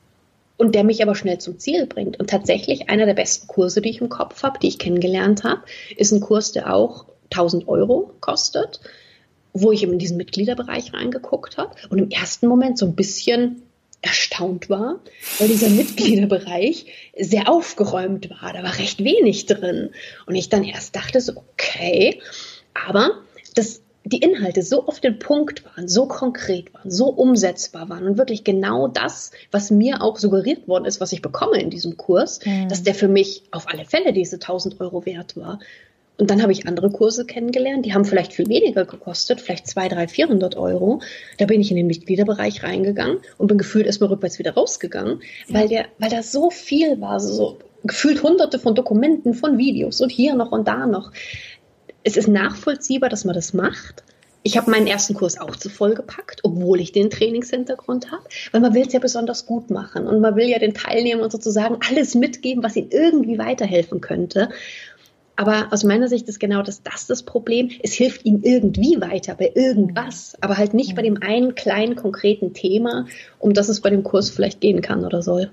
[0.58, 2.20] Und der mich aber schnell zum Ziel bringt.
[2.20, 5.62] Und tatsächlich einer der besten Kurse, die ich im Kopf habe, die ich kennengelernt habe,
[5.96, 8.80] ist ein Kurs, der auch 1000 Euro kostet
[9.62, 13.64] wo ich in diesen Mitgliederbereich reingeguckt habe und im ersten Moment so ein bisschen
[14.02, 15.00] erstaunt war,
[15.40, 16.86] weil dieser Mitgliederbereich
[17.18, 18.54] sehr aufgeräumt war.
[18.54, 19.90] Da war recht wenig drin.
[20.26, 22.22] Und ich dann erst dachte so, okay,
[22.74, 23.22] aber
[23.56, 28.18] dass die Inhalte so auf den Punkt waren, so konkret waren, so umsetzbar waren und
[28.18, 32.40] wirklich genau das, was mir auch suggeriert worden ist, was ich bekomme in diesem Kurs,
[32.46, 32.70] mhm.
[32.70, 35.60] dass der für mich auf alle Fälle diese 1000 Euro wert war.
[36.20, 39.98] Und dann habe ich andere Kurse kennengelernt, die haben vielleicht viel weniger gekostet, vielleicht 200,
[39.98, 41.02] 300, 400 Euro.
[41.38, 45.68] Da bin ich in den Mitgliederbereich reingegangen und bin gefühlt erstmal rückwärts wieder rausgegangen, weil,
[45.68, 50.36] der, weil da so viel war, so gefühlt hunderte von Dokumenten, von Videos und hier
[50.36, 51.12] noch und da noch.
[52.04, 54.04] Es ist nachvollziehbar, dass man das macht.
[54.44, 58.62] Ich habe meinen ersten Kurs auch zu voll gepackt, obwohl ich den Trainingshintergrund habe, weil
[58.62, 62.16] man will es ja besonders gut machen und man will ja den Teilnehmern sozusagen alles
[62.16, 64.50] mitgeben, was ihnen irgendwie weiterhelfen könnte.
[65.38, 67.70] Aber aus meiner Sicht ist genau das, das das Problem.
[67.84, 72.54] Es hilft ihm irgendwie weiter bei irgendwas, aber halt nicht bei dem einen kleinen konkreten
[72.54, 73.06] Thema,
[73.38, 75.52] um das es bei dem Kurs vielleicht gehen kann oder soll.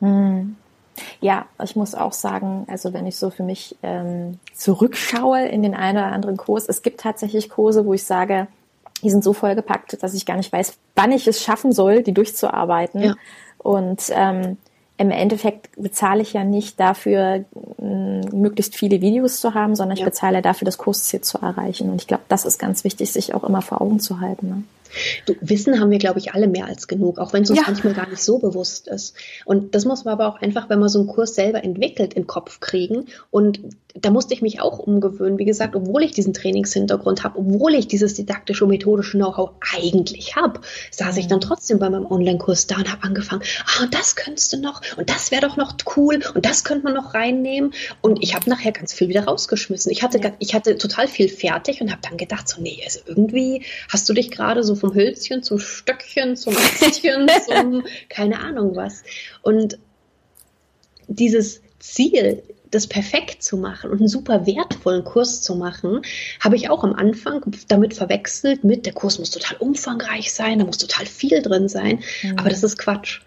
[0.00, 0.56] Hm.
[1.20, 5.74] Ja, ich muss auch sagen, also wenn ich so für mich ähm, zurückschaue in den
[5.74, 8.46] einen oder anderen Kurs, es gibt tatsächlich Kurse, wo ich sage,
[9.02, 12.12] die sind so vollgepackt, dass ich gar nicht weiß, wann ich es schaffen soll, die
[12.12, 13.02] durchzuarbeiten.
[13.02, 13.14] Ja.
[13.58, 14.58] Und ähm,
[14.98, 17.44] im Endeffekt bezahle ich ja nicht dafür,
[17.78, 20.06] möglichst viele Videos zu haben, sondern ich ja.
[20.06, 21.88] bezahle dafür, das Kursziel zu erreichen.
[21.90, 24.48] Und ich glaube, das ist ganz wichtig, sich auch immer vor Augen zu halten.
[24.48, 24.62] Ne?
[25.26, 27.64] Du, Wissen haben wir, glaube ich, alle mehr als genug, auch wenn es uns ja.
[27.66, 29.14] manchmal gar nicht so bewusst ist.
[29.44, 32.22] Und das muss man aber auch einfach, wenn man so einen Kurs selber entwickelt, in
[32.22, 33.06] den Kopf kriegen.
[33.30, 33.60] Und
[33.94, 35.38] da musste ich mich auch umgewöhnen.
[35.38, 40.36] Wie gesagt, obwohl ich diesen Trainingshintergrund habe, obwohl ich dieses didaktische und methodische Know-how eigentlich
[40.36, 44.16] habe, saß ich dann trotzdem bei meinem Online-Kurs da und habe angefangen, ah, und das
[44.16, 47.72] könntest du noch und das wäre doch noch cool und das könnte man noch reinnehmen.
[48.00, 49.90] Und ich habe nachher ganz viel wieder rausgeschmissen.
[49.90, 53.64] Ich hatte, ich hatte total viel fertig und habe dann gedacht, so, nee, also irgendwie
[53.88, 59.02] hast du dich gerade so vom Hölzchen zum Stöckchen, zum Ästchen, zum keine Ahnung was.
[59.42, 59.78] Und
[61.08, 66.02] dieses Ziel, das perfekt zu machen und einen super wertvollen Kurs zu machen,
[66.40, 70.64] habe ich auch am Anfang damit verwechselt mit, der Kurs muss total umfangreich sein, da
[70.64, 72.00] muss total viel drin sein.
[72.22, 72.38] Mhm.
[72.38, 73.20] Aber das ist Quatsch.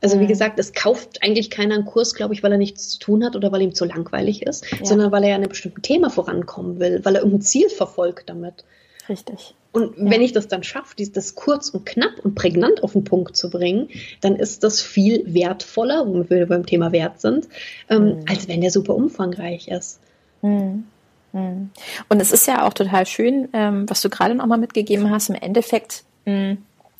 [0.00, 0.28] Also wie mhm.
[0.28, 3.34] gesagt, es kauft eigentlich keiner einen Kurs, glaube ich, weil er nichts zu tun hat
[3.34, 4.84] oder weil ihm zu langweilig ist, ja.
[4.84, 8.28] sondern weil er ja an einem bestimmten Thema vorankommen will, weil er irgendein Ziel verfolgt
[8.28, 8.64] damit.
[9.08, 9.54] Richtig.
[9.72, 13.36] Und wenn ich das dann schaffe, das kurz und knapp und prägnant auf den Punkt
[13.36, 13.88] zu bringen,
[14.22, 17.46] dann ist das viel wertvoller, womit wir beim Thema Wert sind,
[17.90, 18.24] ähm, mhm.
[18.26, 20.00] als wenn der super umfangreich ist.
[20.40, 20.86] Mhm.
[21.32, 21.70] mhm.
[22.08, 25.28] Und es ist ja auch total schön, ähm, was du gerade noch mal mitgegeben hast.
[25.28, 26.56] Im Endeffekt mh,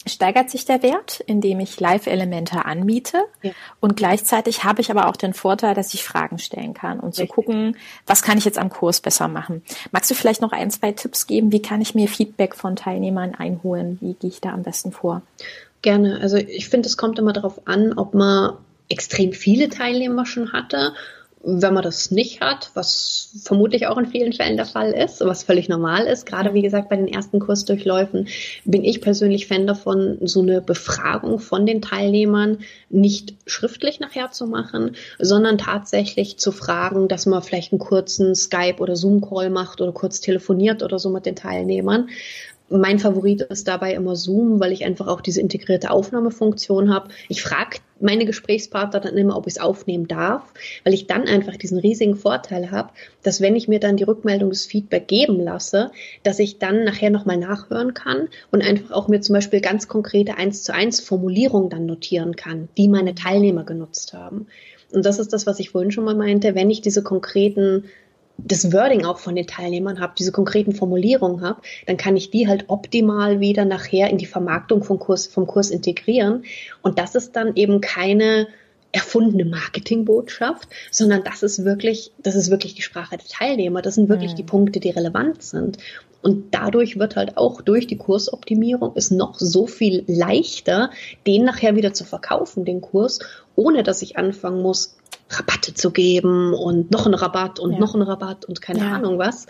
[0.07, 3.19] steigert sich der Wert, indem ich Live-Elemente anbiete.
[3.43, 3.53] Ja.
[3.81, 7.27] Und gleichzeitig habe ich aber auch den Vorteil, dass ich Fragen stellen kann und zu
[7.27, 9.63] gucken, was kann ich jetzt am Kurs besser machen.
[9.91, 11.53] Magst du vielleicht noch ein, zwei Tipps geben?
[11.53, 13.99] Wie kann ich mir Feedback von Teilnehmern einholen?
[14.01, 15.23] Wie gehe ich da am besten vor?
[15.83, 16.21] Gerne.
[16.21, 18.57] Also ich finde, es kommt immer darauf an, ob man
[18.89, 20.95] extrem viele Teilnehmer schon hatte
[21.49, 25.45] wenn man das nicht hat, was vermutlich auch in vielen Fällen der Fall ist, was
[25.45, 28.27] völlig normal ist, gerade wie gesagt bei den ersten Kursdurchläufen,
[28.65, 32.59] bin ich persönlich Fan davon, so eine Befragung von den Teilnehmern
[32.91, 38.81] nicht schriftlich nachher zu machen, sondern tatsächlich zu fragen, dass man vielleicht einen kurzen Skype-
[38.81, 42.09] oder Zoom-Call macht oder kurz telefoniert oder so mit den Teilnehmern
[42.69, 47.09] mein Favorit ist dabei immer Zoom, weil ich einfach auch diese integrierte Aufnahmefunktion habe.
[47.29, 50.53] Ich frage meine Gesprächspartner dann immer, ob ich es aufnehmen darf,
[50.85, 52.91] weil ich dann einfach diesen riesigen Vorteil habe,
[53.23, 55.91] dass wenn ich mir dann die Rückmeldung des Feedback geben lasse,
[56.23, 60.37] dass ich dann nachher nochmal nachhören kann und einfach auch mir zum Beispiel ganz konkrete
[60.37, 64.47] 1 zu 1 Formulierungen dann notieren kann, die meine Teilnehmer genutzt haben.
[64.93, 67.85] Und das ist das, was ich vorhin schon mal meinte, wenn ich diese konkreten
[68.39, 72.49] das Wording auch von den Teilnehmern habe, diese konkreten Formulierungen habe, dann kann ich die
[72.49, 76.45] halt optimal wieder nachher in die Vermarktung vom Kurs, vom Kurs integrieren.
[76.83, 78.49] Und das ist dann eben keine
[78.93, 83.83] erfundene Marketingbotschaft, sondern das ist wirklich, das ist wirklich die Sprache der Teilnehmer.
[83.83, 84.37] Das sind wirklich mhm.
[84.37, 85.79] die Punkte, die relevant sind.
[86.23, 90.91] Und dadurch wird halt auch durch die Kursoptimierung es noch so viel leichter,
[91.27, 93.21] den nachher wieder zu verkaufen, den Kurs,
[93.57, 94.97] ohne dass ich anfangen muss,
[95.29, 97.79] Rabatte zu geben und noch einen Rabatt und ja.
[97.79, 98.93] noch einen Rabatt und keine ja.
[98.93, 99.47] Ahnung was.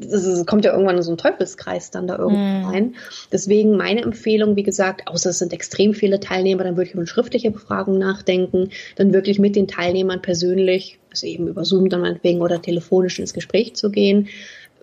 [0.00, 2.64] Es kommt ja irgendwann in so ein Teufelskreis dann da irgendwo mm.
[2.66, 2.94] rein.
[3.32, 7.00] Deswegen meine Empfehlung, wie gesagt, außer es sind extrem viele Teilnehmer, dann würde ich über
[7.00, 12.00] eine schriftliche Befragung nachdenken, dann wirklich mit den Teilnehmern persönlich, also eben über Zoom dann
[12.00, 14.28] meinetwegen oder telefonisch ins Gespräch zu gehen,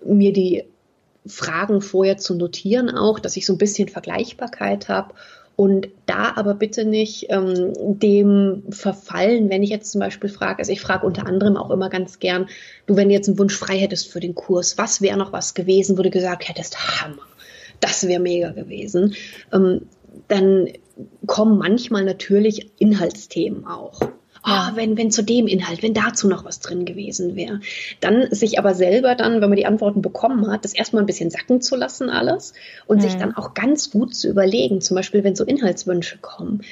[0.04, 0.64] mir die
[1.26, 5.14] Fragen vorher zu notieren auch, dass ich so ein bisschen Vergleichbarkeit habe
[5.58, 10.70] und da aber bitte nicht ähm, dem verfallen, wenn ich jetzt zum Beispiel frage, also
[10.70, 12.46] ich frage unter anderem auch immer ganz gern,
[12.86, 15.54] du, wenn du jetzt einen Wunsch frei hättest für den Kurs, was wäre noch was
[15.54, 17.26] gewesen, wo du gesagt hättest, Hammer,
[17.80, 19.16] das wäre mega gewesen.
[19.52, 19.80] Ähm,
[20.28, 20.68] dann
[21.26, 23.98] kommen manchmal natürlich Inhaltsthemen auch
[24.44, 27.60] oh, wenn, wenn zu dem Inhalt, wenn dazu noch was drin gewesen wäre.
[28.00, 31.30] Dann sich aber selber dann, wenn man die Antworten bekommen hat, das erstmal ein bisschen
[31.30, 32.54] sacken zu lassen alles
[32.86, 33.02] und mhm.
[33.02, 36.62] sich dann auch ganz gut zu überlegen, zum Beispiel, wenn so Inhaltswünsche kommen.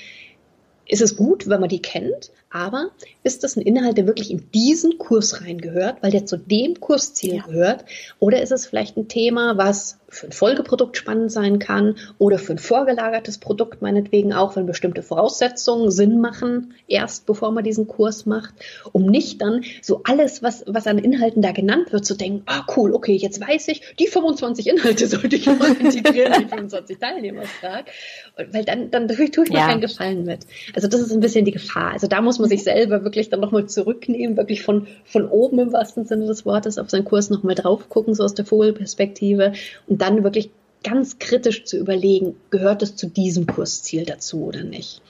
[0.89, 2.90] Ist es gut, wenn man die kennt, aber
[3.23, 7.37] ist das ein Inhalt, der wirklich in diesen Kurs reingehört, weil der zu dem Kursziel
[7.37, 7.42] ja.
[7.42, 7.85] gehört?
[8.19, 12.53] Oder ist es vielleicht ein Thema, was für ein Folgeprodukt spannend sein kann oder für
[12.53, 18.25] ein vorgelagertes Produkt meinetwegen auch, wenn bestimmte Voraussetzungen Sinn machen, erst bevor man diesen Kurs
[18.25, 18.55] macht,
[18.92, 22.64] um nicht dann so alles, was, was an Inhalten da genannt wird, zu denken, ah
[22.77, 27.42] cool, okay, jetzt weiß ich, die 25 Inhalte sollte ich mal integrieren, die 25 Teilnehmer
[27.42, 27.90] fragt,
[28.37, 29.66] weil dann, dann tue ich mir ja.
[29.66, 30.47] keinen Gefallen mit.
[30.75, 31.92] Also das ist ein bisschen die Gefahr.
[31.92, 35.73] Also da muss man sich selber wirklich dann nochmal zurücknehmen, wirklich von, von oben im
[35.73, 39.53] wahrsten Sinne des Wortes auf seinen Kurs nochmal drauf gucken, so aus der Vogelperspektive
[39.87, 40.51] und dann wirklich
[40.83, 45.03] ganz kritisch zu überlegen, gehört es zu diesem Kursziel dazu oder nicht?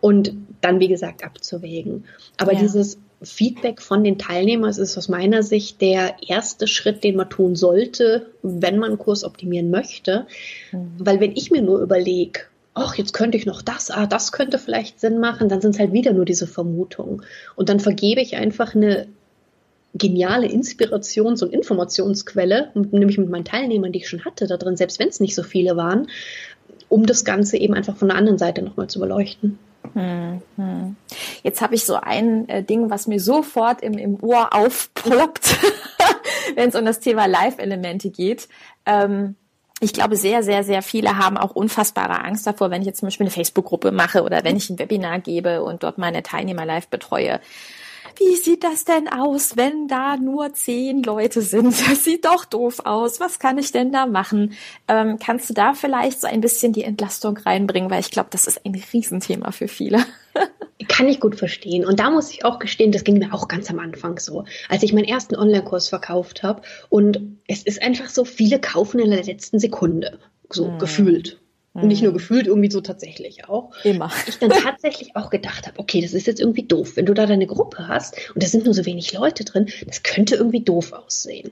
[0.00, 2.04] Und dann, wie gesagt, abzuwägen.
[2.36, 2.60] Aber ja.
[2.60, 7.56] dieses Feedback von den Teilnehmern ist aus meiner Sicht der erste Schritt, den man tun
[7.56, 10.26] sollte, wenn man einen Kurs optimieren möchte.
[10.72, 10.92] Mhm.
[10.98, 12.40] Weil wenn ich mir nur überlege,
[12.74, 15.78] ach, jetzt könnte ich noch das, ah, das könnte vielleicht Sinn machen, dann sind es
[15.78, 17.22] halt wieder nur diese Vermutungen.
[17.54, 19.06] Und dann vergebe ich einfach eine
[19.94, 24.98] geniale Inspirations- und Informationsquelle, nämlich mit meinen Teilnehmern, die ich schon hatte da drin, selbst
[24.98, 26.08] wenn es nicht so viele waren,
[26.88, 29.58] um das Ganze eben einfach von der anderen Seite nochmal zu beleuchten.
[29.92, 30.96] Hm, hm.
[31.42, 35.56] Jetzt habe ich so ein äh, Ding, was mir sofort im, im Ohr aufploppt,
[36.56, 38.48] wenn es um das Thema Live-Elemente geht.
[38.86, 39.36] Ähm,
[39.84, 43.06] ich glaube, sehr, sehr, sehr viele haben auch unfassbare Angst davor, wenn ich jetzt zum
[43.06, 46.88] Beispiel eine Facebook-Gruppe mache oder wenn ich ein Webinar gebe und dort meine Teilnehmer live
[46.88, 47.40] betreue
[48.16, 51.74] wie sieht das denn aus, wenn da nur zehn Leute sind?
[51.88, 53.20] Das sieht doch doof aus.
[53.20, 54.54] Was kann ich denn da machen?
[54.88, 57.90] Ähm, kannst du da vielleicht so ein bisschen die Entlastung reinbringen?
[57.90, 60.04] Weil ich glaube, das ist ein Riesenthema für viele.
[60.88, 61.84] Kann ich gut verstehen.
[61.84, 64.82] Und da muss ich auch gestehen, das ging mir auch ganz am Anfang so, als
[64.82, 66.62] ich meinen ersten Online-Kurs verkauft habe.
[66.88, 70.18] Und es ist einfach so, viele kaufen in der letzten Sekunde,
[70.50, 70.78] so hm.
[70.78, 71.40] gefühlt.
[71.74, 72.18] Und nicht nur mhm.
[72.18, 73.72] gefühlt, irgendwie so tatsächlich auch.
[73.82, 74.08] Immer.
[74.28, 76.92] Ich dann tatsächlich auch gedacht habe, okay, das ist jetzt irgendwie doof.
[76.94, 80.04] Wenn du da deine Gruppe hast und da sind nur so wenig Leute drin, das
[80.04, 81.50] könnte irgendwie doof aussehen.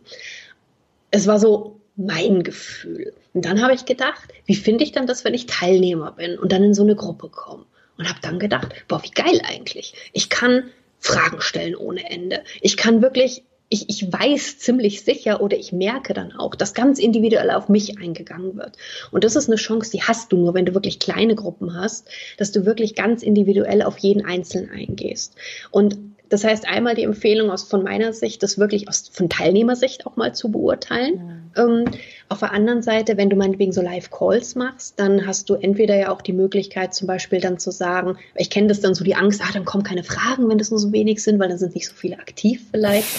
[1.11, 3.12] Es war so mein Gefühl.
[3.35, 6.53] Und dann habe ich gedacht, wie finde ich dann das, wenn ich Teilnehmer bin und
[6.53, 7.66] dann in so eine Gruppe komme?
[8.03, 9.95] Und habe dann gedacht, boah, wie geil eigentlich.
[10.12, 12.43] Ich kann Fragen stellen ohne Ende.
[12.61, 16.99] Ich kann wirklich ich, ich weiß ziemlich sicher oder ich merke dann auch, dass ganz
[16.99, 18.77] individuell auf mich eingegangen wird.
[19.11, 22.07] Und das ist eine Chance, die hast du nur, wenn du wirklich kleine Gruppen hast,
[22.37, 25.37] dass du wirklich ganz individuell auf jeden Einzelnen eingehst.
[25.71, 25.97] Und
[26.33, 30.16] das heißt, einmal die Empfehlung aus von meiner Sicht, das wirklich aus von Teilnehmersicht auch
[30.16, 31.42] mal zu beurteilen.
[31.55, 31.64] Ja.
[31.64, 31.85] Ähm,
[32.31, 36.11] auf der anderen Seite, wenn du meinetwegen so Live-Calls machst, dann hast du entweder ja
[36.11, 39.42] auch die Möglichkeit, zum Beispiel dann zu sagen, ich kenne das dann so die Angst,
[39.45, 41.87] ah, dann kommen keine Fragen, wenn das nur so wenig sind, weil dann sind nicht
[41.87, 43.09] so viele aktiv vielleicht.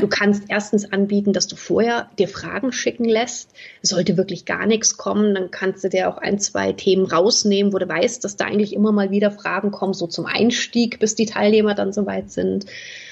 [0.00, 3.50] Du kannst erstens anbieten, dass du vorher dir Fragen schicken lässt.
[3.82, 7.78] Sollte wirklich gar nichts kommen, dann kannst du dir auch ein, zwei Themen rausnehmen, wo
[7.78, 11.26] du weißt, dass da eigentlich immer mal wieder Fragen kommen, so zum Einstieg, bis die
[11.26, 12.66] Teilnehmer dann soweit sind sind.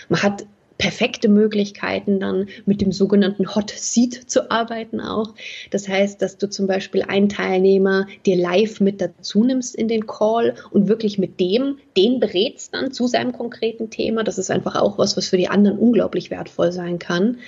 [0.09, 0.47] Man hat
[0.79, 5.35] perfekte Möglichkeiten dann mit dem sogenannten Hot Seat zu arbeiten auch.
[5.71, 10.07] Das heißt, dass du zum Beispiel einen Teilnehmer dir live mit dazu nimmst in den
[10.07, 14.23] Call und wirklich mit dem, den berätst dann zu seinem konkreten Thema.
[14.23, 17.39] Das ist einfach auch was, was für die anderen unglaublich wertvoll sein kann.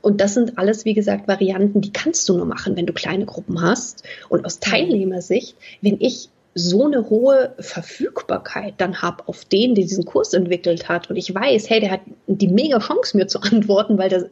[0.00, 3.24] Und das sind alles, wie gesagt, Varianten, die kannst du nur machen, wenn du kleine
[3.24, 4.04] Gruppen hast.
[4.28, 6.28] Und aus Teilnehmersicht, wenn ich
[6.58, 11.34] so eine hohe Verfügbarkeit dann habe auf den, der diesen Kurs entwickelt hat und ich
[11.34, 14.24] weiß, hey, der hat die mega Chance mir zu antworten, weil das,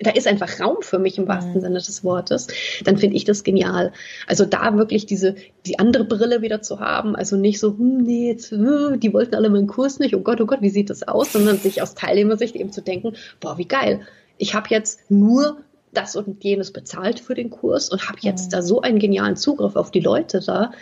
[0.00, 1.60] da ist einfach Raum für mich im wahrsten mhm.
[1.60, 2.48] Sinne des Wortes,
[2.84, 3.92] dann finde ich das genial.
[4.26, 5.36] Also da wirklich diese,
[5.66, 9.34] die andere Brille wieder zu haben, also nicht so, hm, nee, jetzt, äh, die wollten
[9.34, 11.94] alle meinen Kurs nicht, oh Gott, oh Gott, wie sieht das aus, sondern sich aus
[11.94, 14.00] Teilnehmersicht eben zu denken, boah, wie geil.
[14.36, 15.58] Ich habe jetzt nur
[15.94, 18.50] das und jenes bezahlt für den Kurs und habe jetzt mhm.
[18.50, 20.72] da so einen genialen Zugriff auf die Leute da.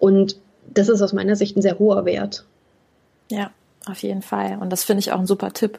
[0.00, 0.36] Und
[0.74, 2.44] das ist aus meiner Sicht ein sehr hoher Wert.
[3.30, 3.52] Ja,
[3.86, 4.58] auf jeden Fall.
[4.60, 5.78] Und das finde ich auch ein super Tipp.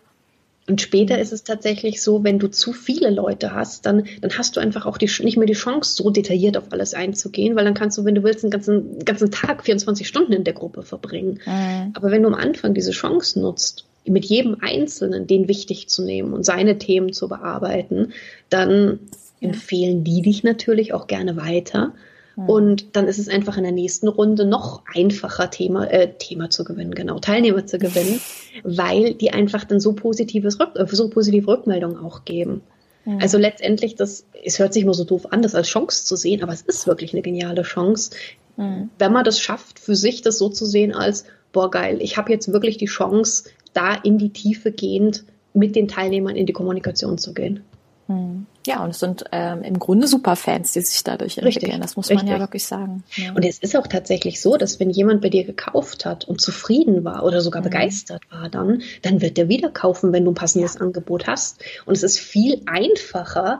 [0.68, 4.56] Und später ist es tatsächlich so, wenn du zu viele Leute hast, dann, dann hast
[4.56, 7.74] du einfach auch die, nicht mehr die Chance, so detailliert auf alles einzugehen, weil dann
[7.74, 11.40] kannst du, wenn du willst, einen ganzen, ganzen Tag, 24 Stunden in der Gruppe verbringen.
[11.46, 11.92] Mhm.
[11.94, 16.34] Aber wenn du am Anfang diese Chance nutzt, mit jedem Einzelnen den wichtig zu nehmen
[16.34, 18.14] und seine Themen zu bearbeiten,
[18.50, 19.00] dann
[19.40, 19.50] ja.
[19.50, 21.94] empfehlen die dich natürlich auch gerne weiter.
[22.42, 22.50] Hm.
[22.50, 26.64] Und dann ist es einfach in der nächsten Runde noch einfacher, Thema, äh, Thema zu
[26.64, 28.20] gewinnen, genau, Teilnehmer zu gewinnen,
[28.64, 32.62] weil die einfach dann so positives Rück, äh, so positive Rückmeldungen auch geben.
[33.06, 33.20] Mhm.
[33.22, 36.44] Also letztendlich, das, es hört sich nur so doof an, das als Chance zu sehen,
[36.44, 38.12] aber es ist wirklich eine geniale Chance,
[38.58, 38.90] mhm.
[39.00, 42.32] wenn man das schafft, für sich das so zu sehen als, boah geil, ich habe
[42.32, 45.24] jetzt wirklich die Chance, da in die Tiefe gehend
[45.54, 47.64] mit den Teilnehmern in die Kommunikation zu gehen.
[48.12, 48.46] Hm.
[48.68, 51.72] Ja, und es sind ähm, im Grunde Superfans, die sich dadurch entwickeln.
[51.72, 52.34] Richtig, das muss man richtig.
[52.34, 53.04] ja wirklich sagen.
[53.16, 53.34] Ja.
[53.34, 57.04] Und es ist auch tatsächlich so, dass wenn jemand bei dir gekauft hat und zufrieden
[57.04, 57.66] war oder sogar mhm.
[57.66, 60.82] begeistert war, dann, dann wird er wieder kaufen, wenn du ein passendes ja.
[60.82, 61.64] Angebot hast.
[61.86, 63.60] Und es ist viel einfacher,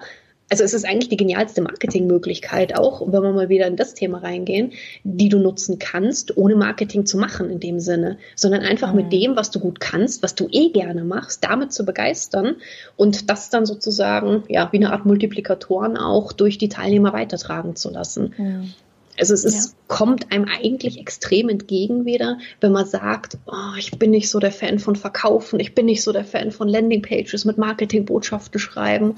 [0.52, 4.18] also es ist eigentlich die genialste Marketingmöglichkeit auch, wenn wir mal wieder in das Thema
[4.18, 4.74] reingehen,
[5.06, 8.98] die du nutzen kannst, ohne Marketing zu machen in dem Sinne, sondern einfach mhm.
[8.98, 12.58] mit dem, was du gut kannst, was du eh gerne machst, damit zu begeistern
[12.98, 17.90] und das dann sozusagen, ja, wie eine Art Multiplikatoren auch durch die Teilnehmer weitertragen zu
[17.90, 18.34] lassen.
[18.38, 18.74] Mhm.
[19.18, 19.76] Also es ist, ja.
[19.88, 24.52] kommt einem eigentlich extrem entgegen wieder, wenn man sagt, oh, ich bin nicht so der
[24.52, 29.16] Fan von Verkaufen, ich bin nicht so der Fan von Landingpages mit Marketingbotschaften schreiben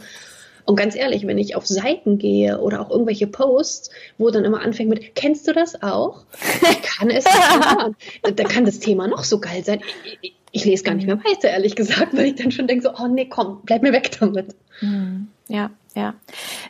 [0.65, 4.61] und ganz ehrlich, wenn ich auf Seiten gehe oder auch irgendwelche Posts, wo dann immer
[4.61, 6.23] anfängt mit, kennst du das auch?
[6.61, 9.81] Ich kann es nicht Da kann das Thema noch so geil sein.
[10.51, 13.07] Ich, lese gar nicht mehr weiter, ehrlich gesagt, weil ich dann schon denke so, oh
[13.07, 14.55] nee, komm, bleib mir weg damit.
[14.79, 16.13] Hm, ja, ja.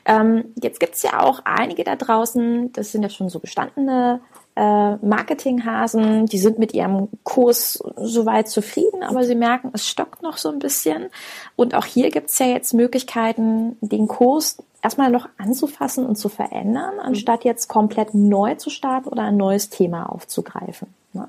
[0.06, 4.22] Ähm, jetzt gibt's ja auch einige da draußen, das sind ja schon so gestandene
[4.56, 10.38] äh, Marketinghasen, die sind mit ihrem Kurs soweit zufrieden, aber sie merken, es stockt noch
[10.38, 11.10] so ein bisschen.
[11.56, 16.30] Und auch hier gibt es ja jetzt Möglichkeiten, den Kurs erstmal noch anzufassen und zu
[16.30, 20.94] verändern, anstatt jetzt komplett neu zu starten oder ein neues Thema aufzugreifen.
[21.14, 21.28] Ne?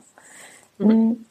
[0.78, 1.24] Mhm.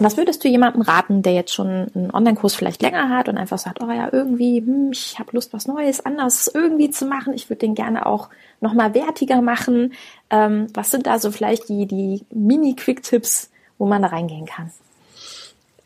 [0.00, 3.58] Was würdest du jemandem raten, der jetzt schon einen Online-Kurs vielleicht länger hat und einfach
[3.58, 7.32] sagt, oh ja, irgendwie, hm, ich habe Lust, was Neues, anders irgendwie zu machen.
[7.34, 8.28] Ich würde den gerne auch
[8.60, 9.92] nochmal wertiger machen.
[10.30, 14.70] Ähm, was sind da so vielleicht die, die Mini-Quick-Tipps, wo man da reingehen kann?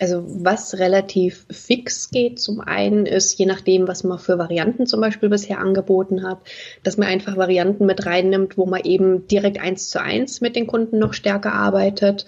[0.00, 5.00] Also was relativ fix geht, zum einen ist, je nachdem, was man für Varianten zum
[5.00, 6.38] Beispiel bisher angeboten hat,
[6.84, 10.68] dass man einfach Varianten mit reinnimmt, wo man eben direkt eins zu eins mit den
[10.68, 12.26] Kunden noch stärker arbeitet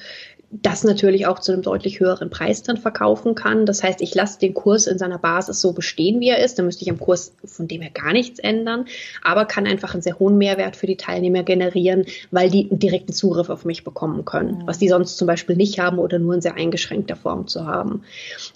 [0.53, 3.67] das natürlich auch zu einem deutlich höheren Preis dann verkaufen kann.
[3.67, 6.59] Das heißt, ich lasse den Kurs in seiner Basis so bestehen, wie er ist.
[6.59, 8.87] Da müsste ich am Kurs von dem her gar nichts ändern,
[9.23, 13.13] aber kann einfach einen sehr hohen Mehrwert für die Teilnehmer generieren, weil die einen direkten
[13.13, 16.41] Zugriff auf mich bekommen können, was die sonst zum Beispiel nicht haben oder nur in
[16.41, 18.03] sehr eingeschränkter Form zu haben.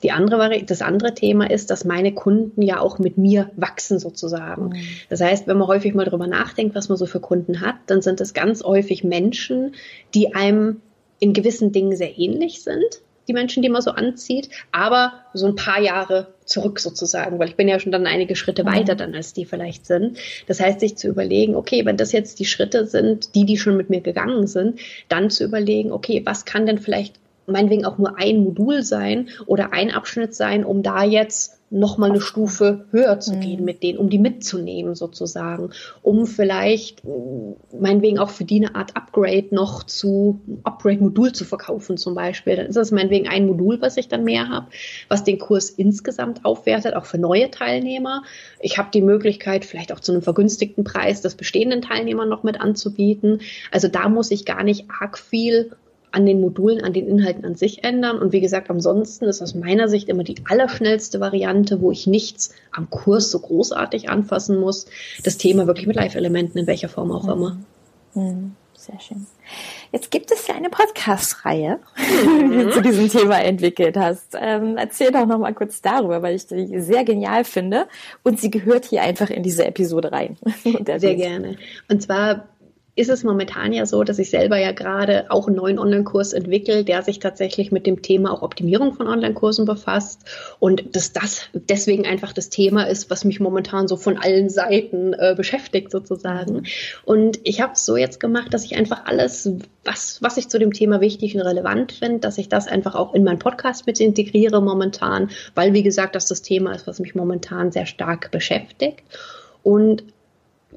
[0.03, 4.75] Die andere, das andere Thema ist, dass meine Kunden ja auch mit mir wachsen sozusagen.
[5.11, 8.03] Das heißt, wenn man häufig mal drüber nachdenkt, was man so für Kunden hat, dann
[8.03, 9.77] sind es ganz häufig Menschen,
[10.13, 10.81] die einem
[11.19, 15.57] in gewissen Dingen sehr ähnlich sind, die Menschen, die man so anzieht, aber so ein
[15.57, 18.69] paar Jahre zurück sozusagen, weil ich bin ja schon dann einige Schritte mhm.
[18.69, 20.19] weiter dann, als die vielleicht sind.
[20.47, 23.77] Das heißt, sich zu überlegen, okay, wenn das jetzt die Schritte sind, die, die schon
[23.77, 27.15] mit mir gegangen sind, dann zu überlegen, okay, was kann denn vielleicht
[27.47, 32.21] meinetwegen auch nur ein Modul sein oder ein Abschnitt sein, um da jetzt nochmal eine
[32.21, 33.65] Stufe höher zu gehen mhm.
[33.65, 35.71] mit denen, um die mitzunehmen sozusagen,
[36.03, 37.03] um vielleicht
[37.79, 42.57] meinetwegen auch für die eine Art Upgrade noch zu, Upgrade-Modul zu verkaufen zum Beispiel.
[42.57, 44.67] Dann ist das meinetwegen ein Modul, was ich dann mehr habe,
[45.09, 48.23] was den Kurs insgesamt aufwertet, auch für neue Teilnehmer.
[48.61, 52.61] Ich habe die Möglichkeit, vielleicht auch zu einem vergünstigten Preis das bestehenden Teilnehmern noch mit
[52.61, 53.41] anzubieten.
[53.71, 55.73] Also da muss ich gar nicht arg viel
[56.15, 58.19] an den Modulen, an den Inhalten an sich ändern.
[58.19, 62.55] Und wie gesagt, ansonsten ist aus meiner Sicht immer die allerschnellste Variante, wo ich nichts
[62.71, 64.87] am Kurs so großartig anfassen muss,
[65.25, 67.59] das Thema wirklich mit Live-Elementen, in welcher Form auch immer.
[68.15, 68.53] Mhm.
[68.77, 69.27] Sehr schön.
[69.93, 72.51] Jetzt gibt es ja eine Podcast-Reihe, mhm.
[72.51, 74.37] die du zu diesem Thema entwickelt hast.
[74.39, 77.87] Ähm, erzähl doch noch mal kurz darüber, weil ich die sehr genial finde
[78.25, 80.37] und sie gehört hier einfach in diese Episode rein.
[80.99, 81.57] sehr gerne.
[81.89, 82.47] Und zwar
[82.97, 86.85] ist es momentan ja so, dass ich selber ja gerade auch einen neuen Online-Kurs entwickle,
[86.85, 90.21] der sich tatsächlich mit dem Thema auch Optimierung von Online-Kursen befasst
[90.61, 95.13] und dass das deswegen einfach das Thema ist, was mich momentan so von allen Seiten
[95.13, 96.65] äh, beschäftigt sozusagen.
[97.05, 99.51] Und ich habe es so jetzt gemacht, dass ich einfach alles,
[99.85, 103.13] was, was ich zu dem Thema wichtig und relevant finde, dass ich das einfach auch
[103.13, 107.17] in meinen Podcast mit integriere momentan, weil wie gesagt, das das Thema ist, was mich
[107.17, 109.03] momentan sehr stark beschäftigt.
[109.65, 110.05] Und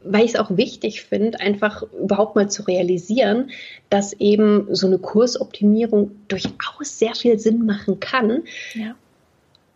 [0.03, 3.51] weil ich es auch wichtig finde, einfach überhaupt mal zu realisieren,
[3.89, 8.43] dass eben so eine Kursoptimierung durchaus sehr viel Sinn machen kann.
[8.73, 8.95] Ja.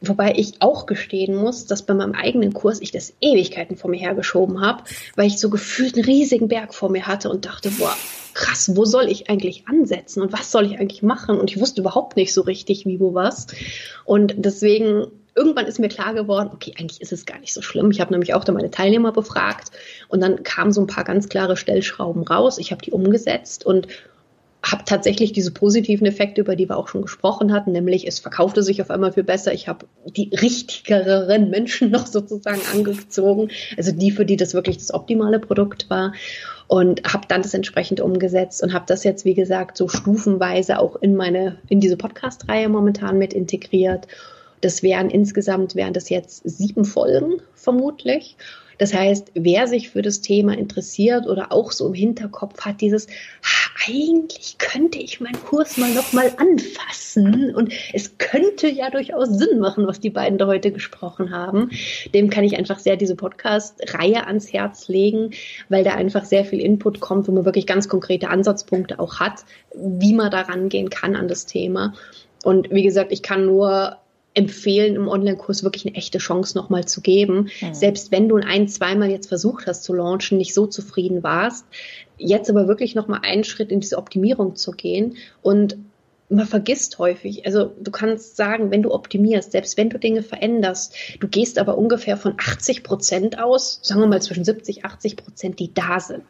[0.04, 4.00] Wobei ich auch gestehen muss, dass bei meinem eigenen Kurs ich das Ewigkeiten vor mir
[4.00, 4.84] hergeschoben habe,
[5.16, 7.96] weil ich so gefühlt einen riesigen Berg vor mir hatte und dachte, boah,
[8.34, 11.40] krass, wo soll ich eigentlich ansetzen und was soll ich eigentlich machen?
[11.40, 13.46] Und ich wusste überhaupt nicht so richtig, wie, wo, was.
[14.04, 15.06] Und deswegen
[15.36, 17.92] irgendwann ist mir klar geworden, okay, eigentlich ist es gar nicht so schlimm.
[17.92, 19.72] Ich habe nämlich auch da meine Teilnehmer befragt
[20.10, 22.58] und dann kamen so ein paar ganz klare Stellschrauben raus.
[22.58, 23.88] Ich habe die umgesetzt und
[24.64, 28.62] habe tatsächlich diese positiven Effekte, über die wir auch schon gesprochen hatten, nämlich es verkaufte
[28.62, 29.54] sich auf einmal viel besser.
[29.54, 34.94] Ich habe die richtigeren Menschen noch sozusagen angezogen, also die, für die das wirklich das
[34.94, 36.14] optimale Produkt war
[36.68, 40.96] und habe dann das entsprechend umgesetzt und habe das jetzt, wie gesagt, so stufenweise auch
[40.98, 44.08] in meine, in diese Podcast-Reihe momentan mit integriert.
[44.62, 48.38] Das wären insgesamt, wären das jetzt sieben Folgen vermutlich.
[48.82, 53.06] Das heißt, wer sich für das Thema interessiert oder auch so im Hinterkopf hat, dieses,
[53.88, 59.86] eigentlich könnte ich meinen Kurs mal nochmal anfassen und es könnte ja durchaus Sinn machen,
[59.86, 61.70] was die beiden da heute gesprochen haben,
[62.16, 65.30] dem kann ich einfach sehr diese Podcast-Reihe ans Herz legen,
[65.70, 69.46] weil da einfach sehr viel Input kommt, wo man wirklich ganz konkrete Ansatzpunkte auch hat,
[69.76, 71.94] wie man da rangehen kann an das Thema.
[72.44, 73.98] Und wie gesagt, ich kann nur
[74.34, 77.50] empfehlen, im Online-Kurs wirklich eine echte Chance nochmal zu geben.
[77.62, 77.74] Mhm.
[77.74, 81.66] Selbst wenn du ein, zweimal jetzt versucht hast zu launchen, nicht so zufrieden warst,
[82.18, 85.78] jetzt aber wirklich nochmal einen Schritt in diese Optimierung zu gehen und
[86.32, 90.96] man vergisst häufig, also du kannst sagen, wenn du optimierst, selbst wenn du Dinge veränderst,
[91.20, 95.60] du gehst aber ungefähr von 80 Prozent aus, sagen wir mal zwischen 70, 80 Prozent,
[95.60, 96.24] die da sind.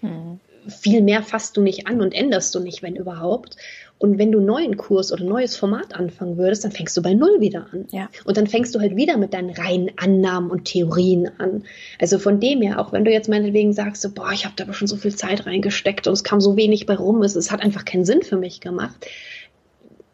[0.00, 0.40] Mhm.
[0.68, 3.56] Viel mehr fasst du nicht an und änderst du nicht, wenn überhaupt.
[4.02, 7.02] Und wenn du einen neuen Kurs oder ein neues Format anfangen würdest, dann fängst du
[7.02, 7.86] bei Null wieder an.
[7.92, 8.08] Ja.
[8.24, 11.62] Und dann fängst du halt wieder mit deinen reinen Annahmen und Theorien an.
[12.00, 14.64] Also von dem her, auch wenn du jetzt meinetwegen sagst, so, boah, ich habe da
[14.64, 17.52] aber schon so viel Zeit reingesteckt und es kam so wenig bei rum, es, es
[17.52, 19.06] hat einfach keinen Sinn für mich gemacht.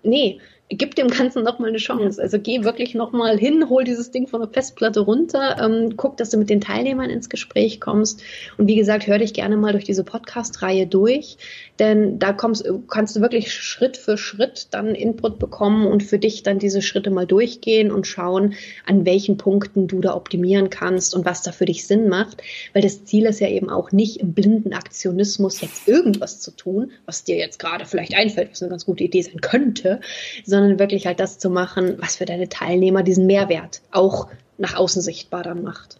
[0.02, 0.38] Nee,
[0.70, 2.20] gib dem Ganzen nochmal eine Chance.
[2.20, 6.30] Also geh wirklich nochmal hin, hol dieses Ding von der Festplatte runter, ähm, guck, dass
[6.30, 8.22] du mit den Teilnehmern ins Gespräch kommst.
[8.58, 11.38] Und wie gesagt, hör dich gerne mal durch diese Podcast-Reihe durch,
[11.78, 16.42] denn da kommst, kannst du wirklich Schritt für Schritt dann Input bekommen und für dich
[16.42, 18.54] dann diese Schritte mal durchgehen und schauen,
[18.84, 22.42] an welchen Punkten du da optimieren kannst und was da für dich Sinn macht.
[22.74, 26.90] Weil das Ziel ist ja eben auch nicht im blinden Aktionismus jetzt irgendwas zu tun,
[27.06, 30.00] was dir jetzt gerade vielleicht einfällt, was eine ganz gute Idee sein könnte,
[30.44, 34.28] sondern sondern wirklich halt das zu machen, was für deine Teilnehmer diesen Mehrwert auch
[34.58, 35.98] nach außen sichtbar dann macht.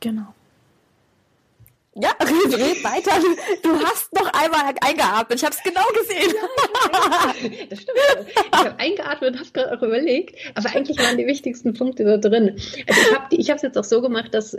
[0.00, 0.34] Genau.
[1.94, 3.12] Ja, red, red weiter.
[3.62, 5.38] Du hast noch einmal eingeatmet.
[5.38, 6.32] Ich habe es genau gesehen.
[6.92, 7.98] Ja, das stimmt.
[8.52, 12.16] Ich habe eingeatmet und habe gerade auch überlegt, aber eigentlich waren die wichtigsten Punkte da
[12.16, 12.56] drin.
[12.86, 13.00] Also
[13.30, 14.56] ich habe es jetzt auch so gemacht, dass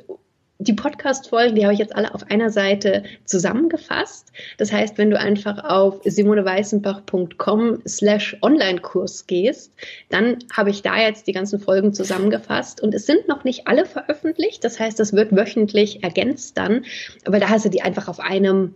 [0.62, 4.32] die Podcast-Folgen, die habe ich jetzt alle auf einer Seite zusammengefasst.
[4.58, 9.74] Das heißt, wenn du einfach auf simoneweißenbach.com slash Online-Kurs gehst,
[10.10, 13.86] dann habe ich da jetzt die ganzen Folgen zusammengefasst und es sind noch nicht alle
[13.88, 14.64] veröffentlicht.
[14.64, 16.86] Das heißt, das wird wöchentlich ergänzt dann,
[17.26, 18.76] aber da hast du die einfach auf einem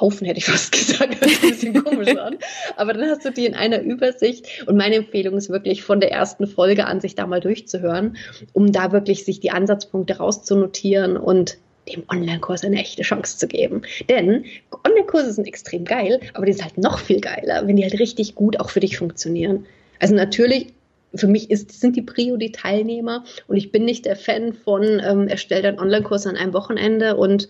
[0.00, 2.38] Haufen, hätte ich fast gesagt, das hört ein bisschen komisch an.
[2.76, 4.64] Aber dann hast du die in einer Übersicht.
[4.66, 8.16] Und meine Empfehlung ist wirklich von der ersten Folge an, sich da mal durchzuhören,
[8.52, 13.82] um da wirklich sich die Ansatzpunkte rauszunotieren und dem Online-Kurs eine echte Chance zu geben.
[14.08, 14.44] Denn
[14.84, 18.34] Online-Kurse sind extrem geil, aber die sind halt noch viel geiler, wenn die halt richtig
[18.34, 19.66] gut auch für dich funktionieren.
[19.98, 20.68] Also natürlich
[21.14, 25.00] für mich ist, sind die Prio die Teilnehmer und ich bin nicht der Fan von,
[25.02, 27.48] ähm, erstell deinen Online-Kurs an einem Wochenende und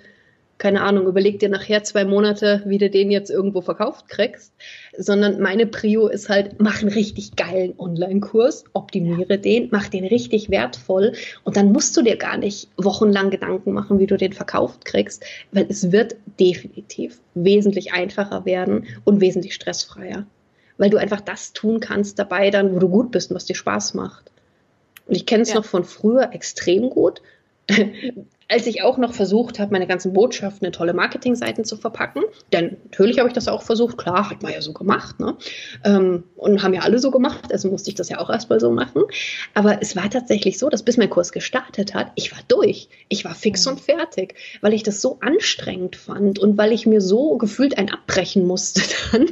[0.59, 4.53] keine Ahnung, überleg dir nachher zwei Monate, wie du den jetzt irgendwo verkauft kriegst,
[4.97, 10.51] sondern meine Prio ist halt, mach einen richtig geilen Online-Kurs, optimiere den, mach den richtig
[10.51, 11.13] wertvoll
[11.45, 15.25] und dann musst du dir gar nicht wochenlang Gedanken machen, wie du den verkauft kriegst,
[15.53, 20.27] weil es wird definitiv wesentlich einfacher werden und wesentlich stressfreier,
[20.77, 23.55] weil du einfach das tun kannst dabei dann, wo du gut bist und was dir
[23.55, 24.33] Spaß macht.
[25.07, 25.55] Und ich kenne es ja.
[25.55, 27.23] noch von früher extrem gut
[28.49, 32.23] als ich auch noch versucht habe, meine ganzen Botschaften in tolle Marketingseiten zu verpacken,
[32.53, 35.37] denn natürlich habe ich das auch versucht, klar, hat man ja so gemacht, ne?
[35.85, 38.71] Ähm, und haben ja alle so gemacht, also musste ich das ja auch erstmal so
[38.71, 39.03] machen.
[39.55, 42.89] Aber es war tatsächlich so, dass bis mein Kurs gestartet hat, ich war durch.
[43.09, 43.73] Ich war fix mhm.
[43.73, 47.91] und fertig, weil ich das so anstrengend fand und weil ich mir so gefühlt ein
[47.91, 48.83] abbrechen musste
[49.13, 49.27] dann.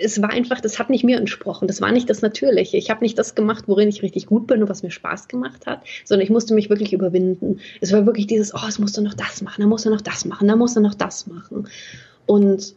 [0.00, 1.66] Es war einfach, das hat nicht mir entsprochen.
[1.66, 2.76] Das war nicht das Natürliche.
[2.76, 5.66] Ich habe nicht das gemacht, worin ich richtig gut bin und was mir Spaß gemacht
[5.66, 7.60] hat, sondern ich musste mich wirklich überwinden.
[7.80, 9.90] Es war wirklich wirklich dieses, oh, es musst du noch das machen, dann musst du
[9.90, 11.68] noch das machen, dann musst du noch das machen.
[12.26, 12.74] Und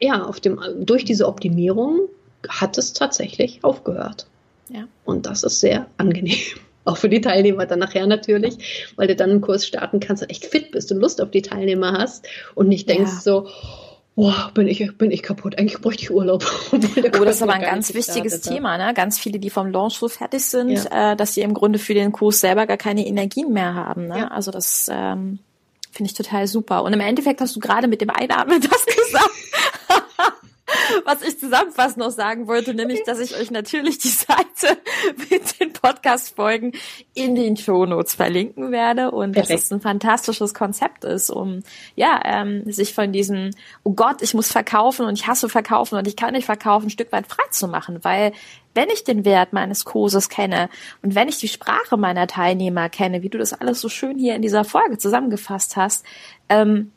[0.00, 2.08] ja, auf dem, durch diese Optimierung
[2.48, 4.26] hat es tatsächlich aufgehört.
[4.68, 4.84] Ja.
[5.04, 6.38] Und das ist sehr angenehm.
[6.84, 10.30] Auch für die Teilnehmer dann nachher natürlich, weil du dann einen Kurs starten kannst und
[10.30, 13.20] echt fit bist und Lust auf die Teilnehmer hast und nicht denkst ja.
[13.20, 13.48] so,
[14.14, 16.44] boah, bin ich, bin ich kaputt, eigentlich bräuchte ich Urlaub.
[16.72, 16.76] oh,
[17.24, 18.92] das ist aber ein ganz wichtiges Thema, ne?
[18.94, 21.12] Ganz viele, die vom Launch so fertig sind, ja.
[21.12, 24.08] äh, dass sie im Grunde für den Kurs selber gar keine Energien mehr haben.
[24.08, 24.18] Ne?
[24.18, 24.28] Ja.
[24.28, 25.38] Also das ähm,
[25.90, 26.82] finde ich total super.
[26.82, 29.30] Und im Endeffekt hast du gerade mit dem Einatmen das gesagt
[31.04, 34.78] was ich zusammenfassend noch sagen wollte, nämlich, dass ich euch natürlich die Seite
[35.30, 36.72] mit den Podcast-Folgen
[37.14, 39.54] in den Show Notes verlinken werde und Perfekt.
[39.54, 41.62] dass es ein fantastisches Konzept ist, um
[41.94, 43.50] ja ähm, sich von diesem
[43.82, 46.90] Oh Gott, ich muss verkaufen und ich hasse verkaufen und ich kann nicht verkaufen, ein
[46.90, 48.32] Stück weit frei zu machen, weil
[48.74, 50.68] wenn ich den Wert meines Kurses kenne
[51.02, 54.34] und wenn ich die Sprache meiner Teilnehmer kenne, wie du das alles so schön hier
[54.34, 56.06] in dieser Folge zusammengefasst hast,
[56.48, 56.92] ähm,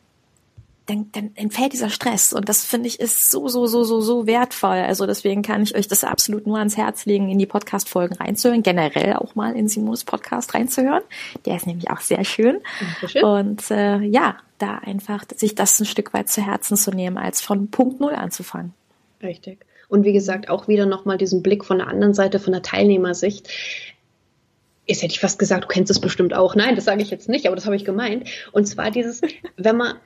[0.86, 2.32] dann, dann entfällt dieser Stress.
[2.32, 4.78] Und das finde ich ist so, so, so, so, so wertvoll.
[4.78, 8.62] Also deswegen kann ich euch das absolut nur ans Herz legen, in die Podcast-Folgen reinzuhören,
[8.62, 11.02] generell auch mal in Simons Podcast reinzuhören.
[11.44, 12.60] Der ist nämlich auch sehr schön.
[12.80, 13.24] Dankeschön.
[13.24, 17.40] Und äh, ja, da einfach sich das ein Stück weit zu Herzen zu nehmen, als
[17.40, 18.72] von Punkt Null anzufangen.
[19.22, 19.66] Richtig.
[19.88, 23.48] Und wie gesagt, auch wieder nochmal diesen Blick von der anderen Seite, von der Teilnehmersicht.
[24.86, 26.54] Jetzt hätte ich fast gesagt, du kennst es bestimmt auch.
[26.54, 28.28] Nein, das sage ich jetzt nicht, aber das habe ich gemeint.
[28.52, 29.20] Und zwar dieses,
[29.56, 29.96] wenn man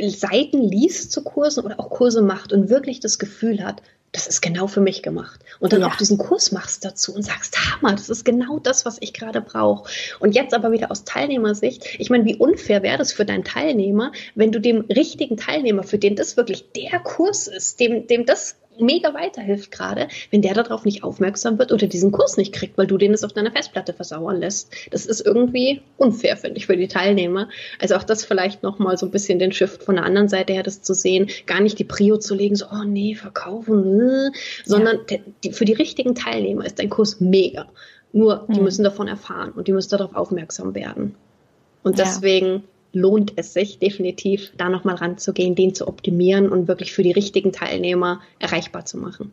[0.00, 3.82] Seiten liest zu Kursen oder auch Kurse macht und wirklich das Gefühl hat,
[4.12, 5.40] das ist genau für mich gemacht.
[5.58, 5.88] Und dann ja.
[5.88, 9.40] auch diesen Kurs machst dazu und sagst, Hammer, das ist genau das, was ich gerade
[9.40, 9.90] brauche.
[10.20, 14.12] Und jetzt aber wieder aus Teilnehmersicht, ich meine, wie unfair wäre das für deinen Teilnehmer,
[14.34, 18.56] wenn du dem richtigen Teilnehmer, für den das wirklich der Kurs ist, dem, dem das
[18.78, 22.86] mega weiterhilft gerade, wenn der darauf nicht aufmerksam wird oder diesen Kurs nicht kriegt, weil
[22.86, 24.72] du den es auf deiner Festplatte versauern lässt.
[24.90, 27.48] Das ist irgendwie unfair, finde ich, für die Teilnehmer.
[27.78, 30.62] Also auch das vielleicht nochmal so ein bisschen den Shift von der anderen Seite her,
[30.62, 34.30] das zu sehen, gar nicht die Prio zu legen, so, oh nee, verkaufen, äh,
[34.64, 35.18] sondern ja.
[35.44, 37.68] die, für die richtigen Teilnehmer ist dein Kurs mega.
[38.12, 38.64] Nur, die mhm.
[38.64, 41.14] müssen davon erfahren und die müssen darauf aufmerksam werden.
[41.82, 42.04] Und ja.
[42.92, 47.52] Lohnt es sich definitiv, da nochmal ranzugehen, den zu optimieren und wirklich für die richtigen
[47.52, 49.32] Teilnehmer erreichbar zu machen.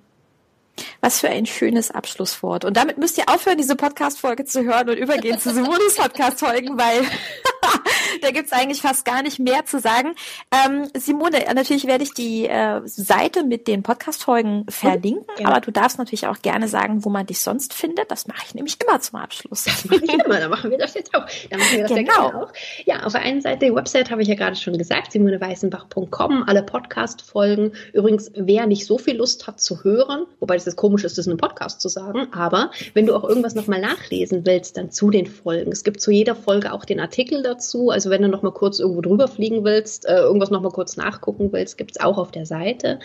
[1.01, 2.64] Was für ein schönes Abschlusswort.
[2.64, 7.01] Und damit müsst ihr aufhören, diese Podcast-Folge zu hören und übergehen zu Simonis Podcast-Folgen, weil
[8.22, 10.16] da gibt's eigentlich fast gar nicht mehr zu sagen.
[10.51, 15.47] Ähm, Simone, natürlich werde ich die äh, Seite mit den Podcast-Folgen verlinken, ja.
[15.47, 18.12] aber du darfst natürlich auch gerne sagen, wo man dich sonst findet.
[18.12, 19.66] Das mache ich nämlich immer zum Abschluss.
[19.66, 21.26] Das mache ich immer, da machen wir das jetzt auch.
[21.49, 22.30] Da machen wir das genau.
[22.30, 22.53] ja auch.
[22.86, 26.64] Ja, auf der einen Seite, die Website habe ich ja gerade schon gesagt, simoneweißenbach.com, alle
[26.64, 27.74] Podcast-Folgen.
[27.93, 31.26] Übrigens, wer nicht so viel Lust hat zu hören, wobei das ist komisch ist, das
[31.26, 35.10] in einem Podcast zu sagen, aber wenn du auch irgendwas nochmal nachlesen willst, dann zu
[35.10, 35.72] den Folgen.
[35.72, 37.89] Es gibt zu jeder Folge auch den Artikel dazu.
[37.89, 41.77] Also wenn du nochmal kurz irgendwo drüber fliegen willst, äh, irgendwas nochmal kurz nachgucken willst,
[41.77, 42.99] gibt es auch auf der Seite.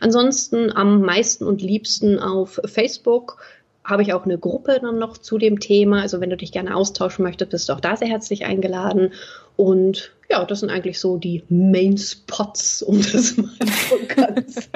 [0.00, 3.38] Ansonsten am meisten und liebsten auf Facebook
[3.88, 6.02] habe ich auch eine Gruppe dann noch zu dem Thema.
[6.02, 9.12] Also wenn du dich gerne austauschen möchtest, bist du auch da sehr herzlich eingeladen.
[9.56, 13.48] Und ja, das sind eigentlich so die Main Spots, um das mal
[13.88, 14.54] so ganz,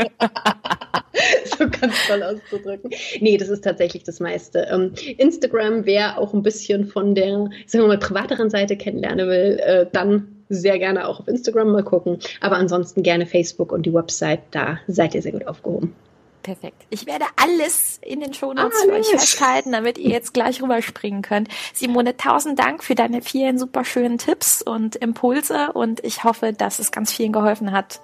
[1.58, 2.90] so ganz toll auszudrücken.
[3.20, 4.66] Nee, das ist tatsächlich das meiste.
[4.70, 9.60] Ähm, Instagram, wer auch ein bisschen von der, sagen wir mal, privateren Seite kennenlernen will,
[9.62, 12.18] äh, dann sehr gerne auch auf Instagram mal gucken.
[12.40, 15.94] Aber ansonsten gerne Facebook und die Website, da seid ihr sehr gut aufgehoben.
[16.42, 16.86] Perfekt.
[16.90, 21.22] Ich werde alles in den Shownotes ah, für euch festhalten, damit ihr jetzt gleich rüberspringen
[21.22, 21.48] könnt.
[21.72, 26.80] Simone, tausend Dank für deine vielen super schönen Tipps und Impulse und ich hoffe, dass
[26.80, 28.00] es ganz vielen geholfen hat,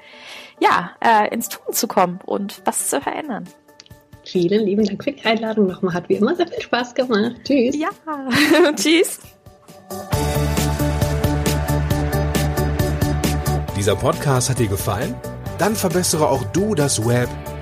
[0.60, 3.48] ja, äh, ins Tun zu kommen und was zu verändern.
[4.24, 5.94] Vielen lieben Dank für die Einladung nochmal.
[5.94, 7.36] Hat wie immer sehr viel Spaß gemacht.
[7.44, 7.74] Tschüss.
[7.76, 7.88] Ja,
[8.76, 9.20] tschüss.
[13.76, 15.14] Dieser Podcast hat dir gefallen?
[15.58, 17.28] Dann verbessere auch du das Web